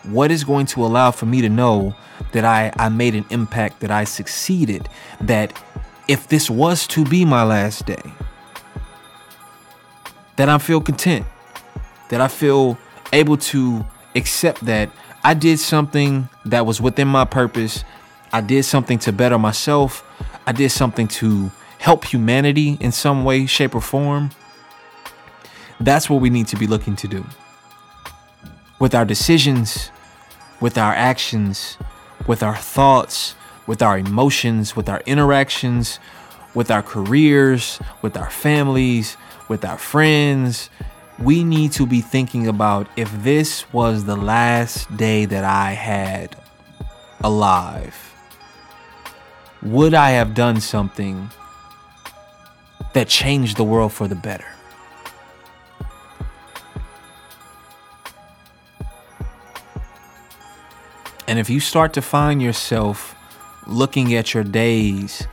What 0.04 0.32
is 0.32 0.44
going 0.44 0.66
to 0.68 0.84
allow 0.84 1.12
for 1.12 1.26
me 1.26 1.42
to 1.42 1.50
know 1.50 1.96
that 2.34 2.44
I, 2.44 2.72
I 2.78 2.90
made 2.90 3.16
an 3.16 3.26
impact, 3.30 3.80
that 3.80 3.92
I 3.92 4.04
succeeded, 4.04 4.90
that 5.22 5.62
if 6.08 6.28
this 6.28 6.50
was 6.50 6.88
to 6.88 7.06
be 7.06 7.24
my 7.24 7.44
last 7.44 7.86
day, 7.86 8.02
that 10.36 10.50
I 10.50 10.58
feel 10.58 10.82
content, 10.82 11.26
that 12.10 12.22
I 12.22 12.28
feel 12.28 12.78
able 13.14 13.38
to 13.38 13.86
accept 14.16 14.66
that 14.66 14.90
I 15.24 15.34
did 15.34 15.60
something 15.60 16.30
that 16.46 16.66
was 16.66 16.82
within 16.82 17.08
my 17.08 17.26
purpose. 17.26 17.84
I 18.32 18.42
did 18.42 18.64
something 18.64 19.00
to 19.00 19.12
better 19.12 19.38
myself. 19.38 20.04
I 20.48 20.52
did 20.52 20.70
something 20.70 21.08
to 21.10 21.52
help 21.80 22.06
humanity 22.06 22.78
in 22.80 22.92
some 22.92 23.24
way, 23.24 23.46
shape, 23.46 23.74
or 23.74 23.82
form. 23.82 24.30
That's 25.80 26.10
what 26.10 26.22
we 26.22 26.30
need 26.30 26.48
to 26.50 26.58
be 26.58 26.68
looking 26.68 26.96
to 26.98 27.08
do. 27.08 27.26
With 28.80 28.94
our 28.94 29.06
decisions, 29.06 29.90
with 30.60 30.78
our 30.78 30.94
actions, 30.94 31.78
with 32.28 32.44
our 32.44 32.56
thoughts, 32.56 33.36
with 33.66 33.82
our 33.82 33.98
emotions, 33.98 34.76
with 34.76 34.90
our 34.90 35.02
interactions, 35.06 36.00
with 36.54 36.70
our 36.70 36.82
careers, 36.82 37.80
with 38.02 38.18
our 38.18 38.30
families, 38.30 39.16
with 39.48 39.64
our 39.64 39.78
friends. 39.78 40.70
We 41.18 41.44
need 41.44 41.72
to 41.74 41.86
be 41.86 42.02
thinking 42.02 42.48
about 42.48 42.88
if 42.98 43.12
this 43.24 43.72
was 43.74 44.06
the 44.06 44.16
last 44.16 44.96
day 44.96 45.26
that 45.26 45.44
I 45.44 45.72
had 45.72 46.36
alive, 47.24 47.96
would 49.62 49.94
I 49.94 50.12
have 50.12 50.34
done 50.34 50.62
something 50.62 51.30
that 52.94 53.08
changed 53.08 53.58
the 53.58 53.64
world 53.64 53.94
for 53.94 54.08
the 54.08 54.16
better? 54.16 54.46
And 61.30 61.38
if 61.38 61.48
you 61.48 61.60
start 61.60 61.94
to 61.94 62.02
find 62.02 62.42
yourself 62.42 63.16
looking 63.68 64.16
at 64.16 64.34
your 64.34 64.44
days 64.44 65.28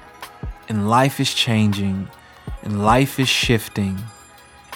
and 0.68 0.90
life 0.90 1.18
is 1.20 1.32
changing 1.32 2.08
and 2.62 2.84
life 2.84 3.18
is 3.18 3.30
shifting 3.30 3.98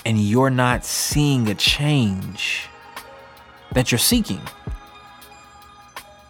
and 0.06 0.18
you're 0.18 0.48
not 0.48 0.82
seeing 0.82 1.46
a 1.48 1.54
change 1.54 2.68
that 3.72 3.92
you're 3.92 3.98
seeking, 3.98 4.40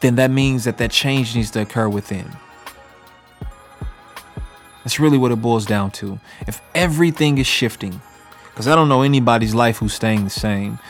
then 0.00 0.16
that 0.16 0.32
means 0.32 0.64
that 0.64 0.78
that 0.78 0.90
change 0.90 1.36
needs 1.36 1.52
to 1.52 1.60
occur 1.60 1.88
within. 1.88 2.28
That's 4.90 4.98
really 4.98 5.18
what 5.18 5.30
it 5.30 5.40
boils 5.40 5.66
down 5.66 5.92
to. 5.92 6.18
If 6.48 6.60
everything 6.74 7.38
is 7.38 7.46
shifting, 7.46 8.00
because 8.46 8.66
I 8.66 8.74
don't 8.74 8.88
know 8.88 9.02
anybody's 9.02 9.54
life 9.54 9.76
who's 9.78 9.94
staying 9.94 10.24
the 10.24 10.30
same 10.30 10.80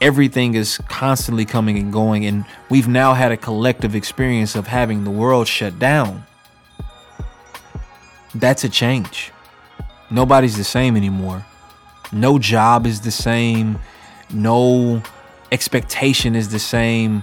everything 0.00 0.54
is 0.54 0.78
constantly 0.88 1.44
coming 1.44 1.76
and 1.76 1.92
going 1.92 2.24
and 2.24 2.44
we've 2.70 2.86
now 2.86 3.14
had 3.14 3.32
a 3.32 3.36
collective 3.36 3.96
experience 3.96 4.54
of 4.54 4.68
having 4.68 5.02
the 5.02 5.10
world 5.10 5.48
shut 5.48 5.76
down 5.80 6.24
that's 8.34 8.64
a 8.64 8.68
change. 8.68 9.32
Nobody's 10.10 10.56
the 10.56 10.64
same 10.64 10.96
anymore. 10.96 11.44
No 12.12 12.38
job 12.38 12.86
is 12.86 13.00
the 13.00 13.10
same. 13.10 13.78
No 14.30 15.02
expectation 15.50 16.36
is 16.36 16.50
the 16.50 16.58
same. 16.58 17.22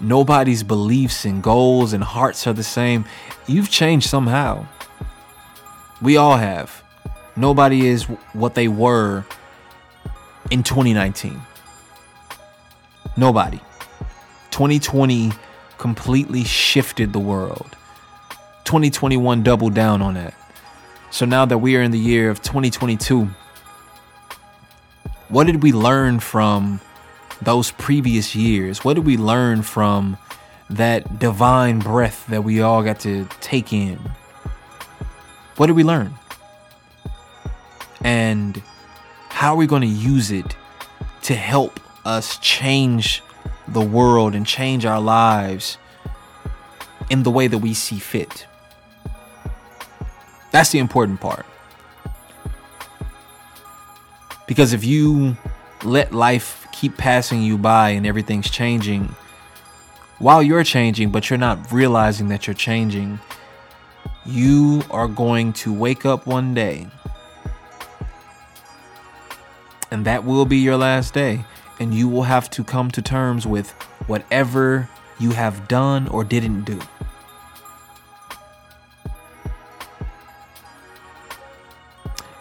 Nobody's 0.00 0.62
beliefs 0.62 1.24
and 1.24 1.42
goals 1.42 1.92
and 1.92 2.02
hearts 2.02 2.46
are 2.46 2.52
the 2.52 2.64
same. 2.64 3.04
You've 3.46 3.70
changed 3.70 4.08
somehow 4.08 4.66
we 6.04 6.16
all 6.16 6.36
have 6.36 6.84
nobody 7.36 7.86
is 7.86 8.04
what 8.32 8.54
they 8.54 8.68
were 8.68 9.24
in 10.50 10.62
2019 10.62 11.40
Nobody. 13.16 13.60
2020 14.50 15.32
completely 15.78 16.44
shifted 16.44 17.12
the 17.12 17.20
world. 17.20 17.76
2021 18.64 19.42
doubled 19.42 19.74
down 19.74 20.02
on 20.02 20.14
that. 20.14 20.34
So 21.10 21.24
now 21.24 21.44
that 21.44 21.58
we 21.58 21.76
are 21.76 21.82
in 21.82 21.92
the 21.92 21.98
year 21.98 22.28
of 22.30 22.42
2022, 22.42 23.28
what 25.28 25.46
did 25.46 25.62
we 25.62 25.72
learn 25.72 26.18
from 26.18 26.80
those 27.40 27.70
previous 27.72 28.34
years? 28.34 28.84
What 28.84 28.94
did 28.94 29.06
we 29.06 29.16
learn 29.16 29.62
from 29.62 30.16
that 30.70 31.20
divine 31.20 31.78
breath 31.78 32.26
that 32.28 32.42
we 32.42 32.62
all 32.62 32.82
got 32.82 32.98
to 33.00 33.28
take 33.40 33.72
in? 33.72 34.00
What 35.56 35.66
did 35.66 35.76
we 35.76 35.84
learn? 35.84 36.14
And 38.02 38.62
how 39.28 39.54
are 39.54 39.56
we 39.56 39.66
going 39.66 39.82
to 39.82 39.88
use 39.88 40.30
it 40.30 40.56
to 41.22 41.34
help 41.34 41.80
us 42.04 42.38
change 42.38 43.22
the 43.66 43.80
world 43.80 44.34
and 44.34 44.46
change 44.46 44.84
our 44.84 45.00
lives 45.00 45.78
in 47.10 47.22
the 47.22 47.30
way 47.30 47.46
that 47.46 47.58
we 47.58 47.74
see 47.74 47.98
fit. 47.98 48.46
That's 50.50 50.70
the 50.70 50.78
important 50.78 51.20
part. 51.20 51.46
Because 54.46 54.72
if 54.72 54.84
you 54.84 55.36
let 55.82 56.12
life 56.12 56.66
keep 56.72 56.96
passing 56.96 57.42
you 57.42 57.58
by 57.58 57.90
and 57.90 58.06
everything's 58.06 58.50
changing 58.50 59.14
while 60.18 60.42
you're 60.42 60.64
changing, 60.64 61.10
but 61.10 61.28
you're 61.28 61.38
not 61.38 61.72
realizing 61.72 62.28
that 62.28 62.46
you're 62.46 62.54
changing, 62.54 63.18
you 64.26 64.82
are 64.90 65.08
going 65.08 65.52
to 65.54 65.72
wake 65.72 66.04
up 66.06 66.26
one 66.26 66.54
day 66.54 66.88
and 69.94 70.04
that 70.06 70.24
will 70.24 70.44
be 70.44 70.56
your 70.56 70.76
last 70.76 71.14
day. 71.14 71.44
And 71.78 71.94
you 71.94 72.08
will 72.08 72.24
have 72.24 72.50
to 72.50 72.64
come 72.64 72.90
to 72.90 73.00
terms 73.00 73.46
with 73.46 73.70
whatever 74.08 74.88
you 75.20 75.30
have 75.30 75.68
done 75.68 76.08
or 76.08 76.24
didn't 76.24 76.64
do. 76.64 76.80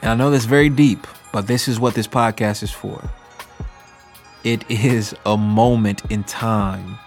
And 0.01 0.09
I 0.09 0.15
know 0.15 0.31
that's 0.31 0.45
very 0.45 0.69
deep, 0.69 1.05
but 1.31 1.45
this 1.45 1.67
is 1.67 1.79
what 1.79 1.93
this 1.93 2.07
podcast 2.07 2.63
is 2.63 2.71
for. 2.71 3.07
It 4.43 4.69
is 4.69 5.13
a 5.23 5.37
moment 5.37 6.01
in 6.09 6.23
time. 6.23 6.97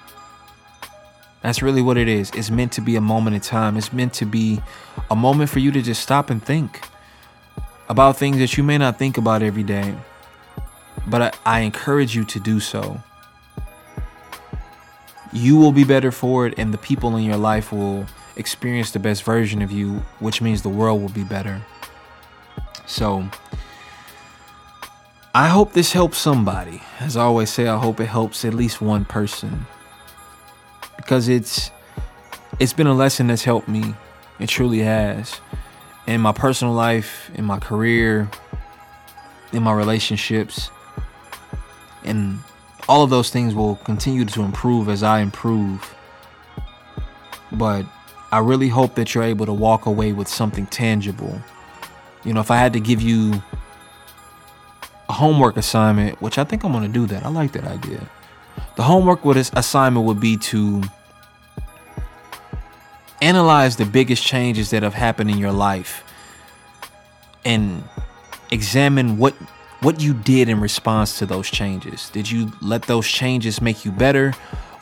That's 1.46 1.62
really 1.62 1.80
what 1.80 1.96
it 1.96 2.08
is. 2.08 2.32
It's 2.34 2.50
meant 2.50 2.72
to 2.72 2.80
be 2.80 2.96
a 2.96 3.00
moment 3.00 3.36
in 3.36 3.40
time. 3.40 3.76
It's 3.76 3.92
meant 3.92 4.12
to 4.14 4.26
be 4.26 4.60
a 5.12 5.14
moment 5.14 5.48
for 5.48 5.60
you 5.60 5.70
to 5.70 5.80
just 5.80 6.02
stop 6.02 6.28
and 6.28 6.42
think 6.42 6.80
about 7.88 8.16
things 8.16 8.38
that 8.38 8.56
you 8.56 8.64
may 8.64 8.78
not 8.78 8.98
think 8.98 9.16
about 9.16 9.44
every 9.44 9.62
day. 9.62 9.94
But 11.06 11.22
I, 11.46 11.58
I 11.58 11.60
encourage 11.60 12.16
you 12.16 12.24
to 12.24 12.40
do 12.40 12.58
so. 12.58 13.00
You 15.32 15.56
will 15.56 15.70
be 15.70 15.84
better 15.84 16.10
for 16.10 16.48
it, 16.48 16.54
and 16.58 16.74
the 16.74 16.78
people 16.78 17.16
in 17.16 17.22
your 17.22 17.36
life 17.36 17.70
will 17.70 18.06
experience 18.34 18.90
the 18.90 18.98
best 18.98 19.22
version 19.22 19.62
of 19.62 19.70
you, 19.70 20.02
which 20.18 20.42
means 20.42 20.62
the 20.62 20.68
world 20.68 21.00
will 21.00 21.10
be 21.10 21.22
better. 21.22 21.62
So, 22.86 23.24
I 25.32 25.46
hope 25.46 25.74
this 25.74 25.92
helps 25.92 26.18
somebody. 26.18 26.82
As 26.98 27.16
I 27.16 27.22
always 27.22 27.50
say, 27.50 27.68
I 27.68 27.78
hope 27.78 28.00
it 28.00 28.06
helps 28.06 28.44
at 28.44 28.52
least 28.52 28.82
one 28.82 29.04
person. 29.04 29.66
Because 31.06 31.28
it's 31.28 31.70
it's 32.58 32.72
been 32.74 32.86
a 32.86 32.94
lesson 32.94 33.28
that's 33.28 33.44
helped 33.44 33.68
me. 33.68 33.94
It 34.38 34.48
truly 34.48 34.80
has. 34.80 35.40
In 36.06 36.20
my 36.20 36.32
personal 36.32 36.74
life, 36.74 37.30
in 37.34 37.44
my 37.44 37.58
career, 37.58 38.30
in 39.52 39.62
my 39.62 39.72
relationships. 39.72 40.70
And 42.04 42.40
all 42.88 43.02
of 43.02 43.10
those 43.10 43.30
things 43.30 43.54
will 43.54 43.76
continue 43.76 44.24
to 44.26 44.42
improve 44.42 44.88
as 44.88 45.02
I 45.02 45.20
improve. 45.20 45.94
But 47.50 47.86
I 48.30 48.40
really 48.40 48.68
hope 48.68 48.96
that 48.96 49.14
you're 49.14 49.24
able 49.24 49.46
to 49.46 49.52
walk 49.52 49.86
away 49.86 50.12
with 50.12 50.28
something 50.28 50.66
tangible 50.66 51.40
you 52.26 52.32
know, 52.32 52.40
if 52.40 52.50
I 52.50 52.56
had 52.56 52.72
to 52.72 52.80
give 52.80 53.00
you 53.00 53.40
a 55.08 55.12
homework 55.12 55.56
assignment, 55.56 56.20
which 56.20 56.38
I 56.38 56.44
think 56.44 56.64
I'm 56.64 56.72
going 56.72 56.82
to 56.82 56.88
do 56.88 57.06
that. 57.06 57.24
I 57.24 57.28
like 57.28 57.52
that 57.52 57.64
idea. 57.64 58.10
The 58.74 58.82
homework 58.82 59.24
with 59.24 59.36
this 59.36 59.52
assignment 59.54 60.04
would 60.06 60.18
be 60.18 60.36
to 60.36 60.82
analyze 63.20 63.76
the 63.76 63.84
biggest 63.84 64.22
changes 64.22 64.70
that 64.70 64.82
have 64.82 64.94
happened 64.94 65.30
in 65.30 65.38
your 65.38 65.52
life 65.52 66.04
and 67.44 67.84
examine 68.50 69.18
what 69.18 69.34
what 69.80 70.00
you 70.00 70.14
did 70.14 70.48
in 70.48 70.60
response 70.60 71.18
to 71.18 71.26
those 71.26 71.50
changes. 71.50 72.08
Did 72.10 72.30
you 72.30 72.50
let 72.62 72.82
those 72.82 73.06
changes 73.06 73.60
make 73.60 73.84
you 73.84 73.92
better 73.92 74.32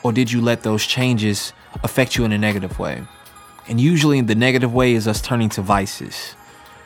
or 0.03 0.13
did 0.13 0.31
you 0.31 0.41
let 0.41 0.63
those 0.63 0.87
changes 0.87 1.53
affect 1.83 2.17
you 2.17 2.25
in 2.25 2.33
a 2.33 2.39
negative 2.39 2.79
way? 2.79 3.03
And 3.69 3.81
usually 3.81 4.21
the 4.21 4.35
negative 4.35 4.73
way 4.73 4.95
is 4.95 5.09
us 5.09 5.21
turning 5.21 5.49
to 5.51 5.63
vices 5.63 6.37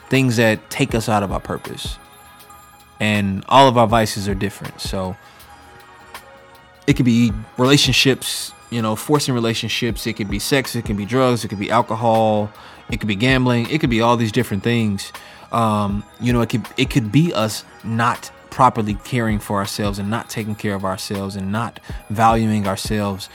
things 0.08 0.36
that 0.36 0.70
take 0.70 0.94
us 0.94 1.08
out 1.08 1.22
of 1.22 1.32
our 1.32 1.40
purpose. 1.40 1.98
And 3.00 3.44
all 3.48 3.68
of 3.68 3.76
our 3.76 3.86
vices 3.86 4.28
are 4.28 4.34
different. 4.34 4.80
So 4.80 5.16
it 6.86 6.94
could 6.94 7.04
be 7.04 7.32
relationships, 7.56 8.52
you 8.70 8.82
know, 8.82 8.96
forcing 8.96 9.34
relationships. 9.34 10.06
It 10.06 10.14
could 10.14 10.30
be 10.30 10.38
sex. 10.38 10.74
It 10.76 10.84
could 10.84 10.96
be 10.96 11.06
drugs. 11.06 11.44
It 11.44 11.48
could 11.48 11.58
be 11.58 11.70
alcohol. 11.70 12.50
It 12.90 13.00
could 13.00 13.08
be 13.08 13.16
gambling. 13.16 13.68
It 13.70 13.80
could 13.80 13.90
be 13.90 14.00
all 14.00 14.16
these 14.16 14.32
different 14.32 14.62
things. 14.62 15.12
Um, 15.52 16.04
you 16.20 16.32
know, 16.32 16.40
it 16.40 16.50
could 16.50 16.66
it 16.76 16.90
could 16.90 17.10
be 17.10 17.32
us 17.32 17.64
not 17.84 18.30
properly 18.50 18.94
caring 19.04 19.38
for 19.38 19.58
ourselves 19.58 19.98
and 19.98 20.10
not 20.10 20.28
taking 20.28 20.54
care 20.54 20.74
of 20.74 20.84
ourselves 20.84 21.36
and 21.36 21.52
not 21.52 21.80
valuing 22.10 22.66
ourselves. 22.66 23.28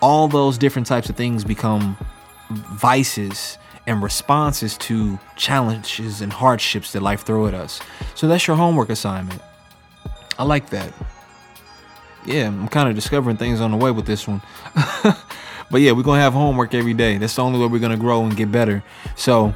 All 0.00 0.28
those 0.28 0.58
different 0.58 0.86
types 0.86 1.08
of 1.08 1.16
things 1.16 1.44
become 1.44 1.96
vices 2.50 3.58
and 3.86 4.02
responses 4.02 4.76
to 4.78 5.18
challenges 5.36 6.20
and 6.20 6.32
hardships 6.32 6.92
that 6.92 7.02
life 7.02 7.22
throw 7.22 7.46
at 7.46 7.54
us. 7.54 7.80
So 8.14 8.26
that's 8.28 8.46
your 8.46 8.56
homework 8.56 8.90
assignment. 8.90 9.40
I 10.38 10.44
like 10.44 10.70
that. 10.70 10.92
Yeah, 12.26 12.48
I'm 12.48 12.68
kind 12.68 12.88
of 12.88 12.94
discovering 12.94 13.36
things 13.36 13.60
on 13.60 13.70
the 13.70 13.76
way 13.76 13.90
with 13.90 14.06
this 14.06 14.26
one. 14.26 14.40
but 15.70 15.80
yeah, 15.80 15.92
we're 15.92 16.02
to 16.18 16.22
have 16.22 16.32
homework 16.32 16.74
every 16.74 16.94
day. 16.94 17.18
That's 17.18 17.36
the 17.36 17.42
only 17.42 17.58
way 17.58 17.66
we're 17.66 17.78
to 17.90 17.96
grow 17.96 18.24
and 18.24 18.36
get 18.36 18.50
better. 18.50 18.82
So, 19.16 19.54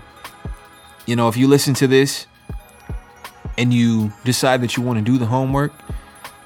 you 1.07 1.17
know, 1.17 1.29
if 1.29 1.37
you 1.37 1.49
listen 1.49 1.75
to 1.75 1.87
this 1.87 2.27
and 3.57 3.73
you 3.73 4.13
decide 4.25 4.61
that 4.63 4.77
you 4.77 4.83
want 4.83 4.99
to 4.99 5.05
do 5.05 5.17
the 5.19 5.27
homework, 5.27 5.73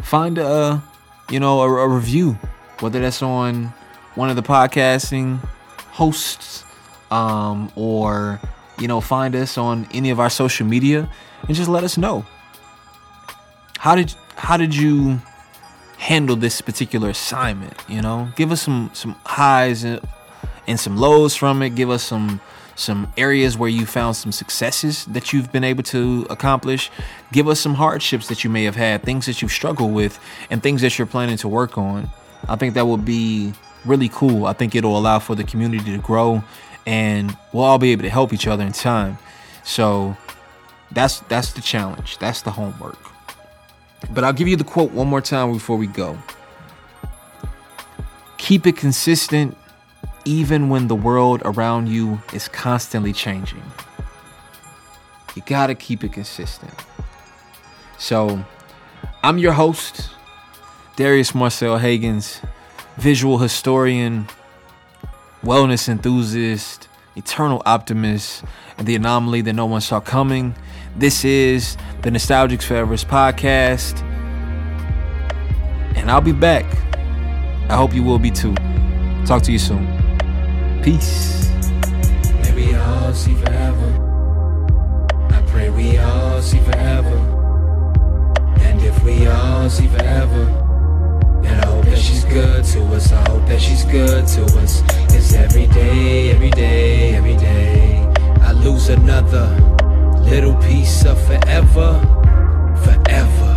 find 0.00 0.38
a, 0.38 0.82
you 1.30 1.40
know, 1.40 1.60
a, 1.62 1.68
a 1.68 1.88
review, 1.88 2.38
whether 2.80 3.00
that's 3.00 3.22
on 3.22 3.72
one 4.14 4.30
of 4.30 4.36
the 4.36 4.42
podcasting 4.42 5.38
hosts 5.92 6.64
um, 7.10 7.70
or 7.76 8.40
you 8.78 8.88
know 8.88 9.00
find 9.00 9.36
us 9.36 9.58
on 9.58 9.86
any 9.92 10.10
of 10.10 10.18
our 10.18 10.30
social 10.30 10.66
media 10.66 11.08
and 11.46 11.56
just 11.56 11.68
let 11.68 11.84
us 11.84 11.96
know 11.98 12.24
how 13.78 13.94
did 13.94 14.14
how 14.36 14.56
did 14.56 14.74
you 14.74 15.20
handle 16.02 16.36
this 16.36 16.60
particular 16.60 17.10
assignment 17.10 17.74
you 17.88 18.02
know 18.02 18.28
give 18.36 18.50
us 18.50 18.62
some 18.62 18.90
some 18.92 19.14
highs 19.24 19.84
and, 19.84 20.00
and 20.66 20.78
some 20.78 20.96
lows 20.96 21.34
from 21.34 21.62
it 21.62 21.70
give 21.74 21.90
us 21.90 22.02
some 22.02 22.40
some 22.74 23.12
areas 23.16 23.56
where 23.56 23.68
you 23.68 23.84
found 23.84 24.16
some 24.16 24.32
successes 24.32 25.04
that 25.06 25.32
you've 25.32 25.52
been 25.52 25.64
able 25.64 25.82
to 25.82 26.26
accomplish 26.30 26.90
give 27.32 27.46
us 27.46 27.60
some 27.60 27.74
hardships 27.74 28.26
that 28.28 28.42
you 28.42 28.50
may 28.50 28.64
have 28.64 28.76
had 28.76 29.02
things 29.02 29.26
that 29.26 29.40
you've 29.42 29.52
struggled 29.52 29.92
with 29.92 30.18
and 30.50 30.62
things 30.62 30.80
that 30.80 30.98
you're 30.98 31.06
planning 31.06 31.36
to 31.36 31.48
work 31.48 31.78
on 31.78 32.08
i 32.48 32.56
think 32.56 32.74
that 32.74 32.86
would 32.86 33.04
be 33.04 33.52
really 33.84 34.08
cool 34.08 34.46
i 34.46 34.52
think 34.52 34.74
it'll 34.74 34.98
allow 34.98 35.18
for 35.18 35.34
the 35.34 35.44
community 35.44 35.92
to 35.92 35.98
grow 35.98 36.42
and 36.86 37.36
we'll 37.52 37.64
all 37.64 37.78
be 37.78 37.92
able 37.92 38.02
to 38.02 38.10
help 38.10 38.32
each 38.32 38.46
other 38.46 38.64
in 38.64 38.72
time. 38.72 39.18
So 39.64 40.16
that's 40.90 41.20
that's 41.20 41.52
the 41.52 41.60
challenge. 41.60 42.18
That's 42.18 42.42
the 42.42 42.50
homework. 42.50 43.11
But 44.10 44.24
I'll 44.24 44.32
give 44.32 44.48
you 44.48 44.56
the 44.56 44.64
quote 44.64 44.92
one 44.92 45.08
more 45.08 45.20
time 45.20 45.52
before 45.52 45.76
we 45.76 45.86
go. 45.86 46.18
Keep 48.38 48.66
it 48.66 48.76
consistent 48.76 49.56
even 50.24 50.68
when 50.68 50.88
the 50.88 50.94
world 50.94 51.42
around 51.44 51.88
you 51.88 52.20
is 52.32 52.48
constantly 52.48 53.12
changing. 53.12 53.62
You 55.34 55.42
got 55.46 55.68
to 55.68 55.74
keep 55.74 56.04
it 56.04 56.12
consistent. 56.12 56.72
So, 57.98 58.44
I'm 59.22 59.38
your 59.38 59.52
host, 59.52 60.10
Darius 60.96 61.34
Marcel 61.34 61.78
Hagans, 61.78 62.44
visual 62.96 63.38
historian, 63.38 64.28
wellness 65.42 65.88
enthusiast, 65.88 66.88
eternal 67.16 67.62
optimist, 67.64 68.44
and 68.78 68.86
the 68.86 68.94
anomaly 68.94 69.42
that 69.42 69.52
no 69.52 69.66
one 69.66 69.80
saw 69.80 70.00
coming. 70.00 70.54
This 70.96 71.24
is 71.24 71.76
the 72.02 72.10
Nostalgics 72.10 72.64
Forever's 72.64 73.04
podcast, 73.04 74.02
and 75.96 76.10
I'll 76.10 76.20
be 76.20 76.32
back. 76.32 76.64
I 77.70 77.76
hope 77.76 77.94
you 77.94 78.02
will 78.02 78.18
be 78.18 78.30
too. 78.30 78.54
Talk 79.24 79.42
to 79.44 79.52
you 79.52 79.58
soon. 79.60 79.86
Peace. 80.82 81.48
May 82.42 82.54
we 82.56 82.74
all 82.74 83.12
see 83.14 83.34
forever. 83.34 85.08
I 85.30 85.42
pray 85.46 85.70
we 85.70 85.96
all 85.98 86.42
see 86.42 86.58
forever. 86.58 87.16
And 88.60 88.82
if 88.82 89.04
we 89.04 89.28
all 89.28 89.70
see 89.70 89.86
forever, 89.86 90.42
and 91.44 91.60
I 91.60 91.66
hope 91.66 91.84
that 91.84 91.98
she's 91.98 92.24
good 92.24 92.64
to 92.64 92.82
us. 92.96 93.12
I 93.12 93.30
hope 93.30 93.46
that 93.46 93.60
she's 93.60 93.84
good 93.84 94.26
to 94.26 94.44
us. 94.58 94.82
It's 95.14 95.34
every 95.34 95.68
day, 95.68 96.32
every 96.32 96.50
day, 96.50 97.14
every 97.14 97.36
day. 97.36 98.12
I 98.40 98.50
lose 98.50 98.88
another 98.88 99.71
little 100.24 100.54
piece 100.56 101.04
of 101.04 101.20
forever, 101.26 102.00
forever. 102.84 103.52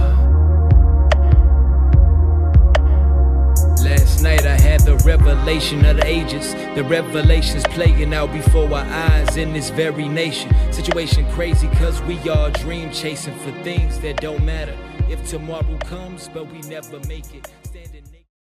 Last 3.83 4.21
night 4.21 4.45
I 4.45 4.59
had 4.59 4.81
the 4.81 4.95
revelation 5.05 5.85
of 5.85 5.97
the 5.97 6.05
ages. 6.05 6.53
The 6.75 6.83
revelations 6.83 7.63
playing 7.65 8.13
out 8.13 8.31
before 8.31 8.65
our 8.65 8.85
eyes 8.85 9.37
in 9.37 9.53
this 9.53 9.69
very 9.69 10.07
nation. 10.07 10.53
Situation 10.71 11.29
crazy 11.31 11.67
cause 11.75 12.01
we 12.03 12.17
all 12.29 12.49
dream 12.51 12.91
chasing 12.91 13.35
for 13.39 13.51
things 13.63 13.99
that 13.99 14.21
don't 14.21 14.43
matter. 14.43 14.75
If 15.09 15.27
tomorrow 15.27 15.77
comes, 15.79 16.29
but 16.33 16.51
we 16.51 16.61
never 16.61 16.99
make 17.07 17.33
it. 17.35 17.47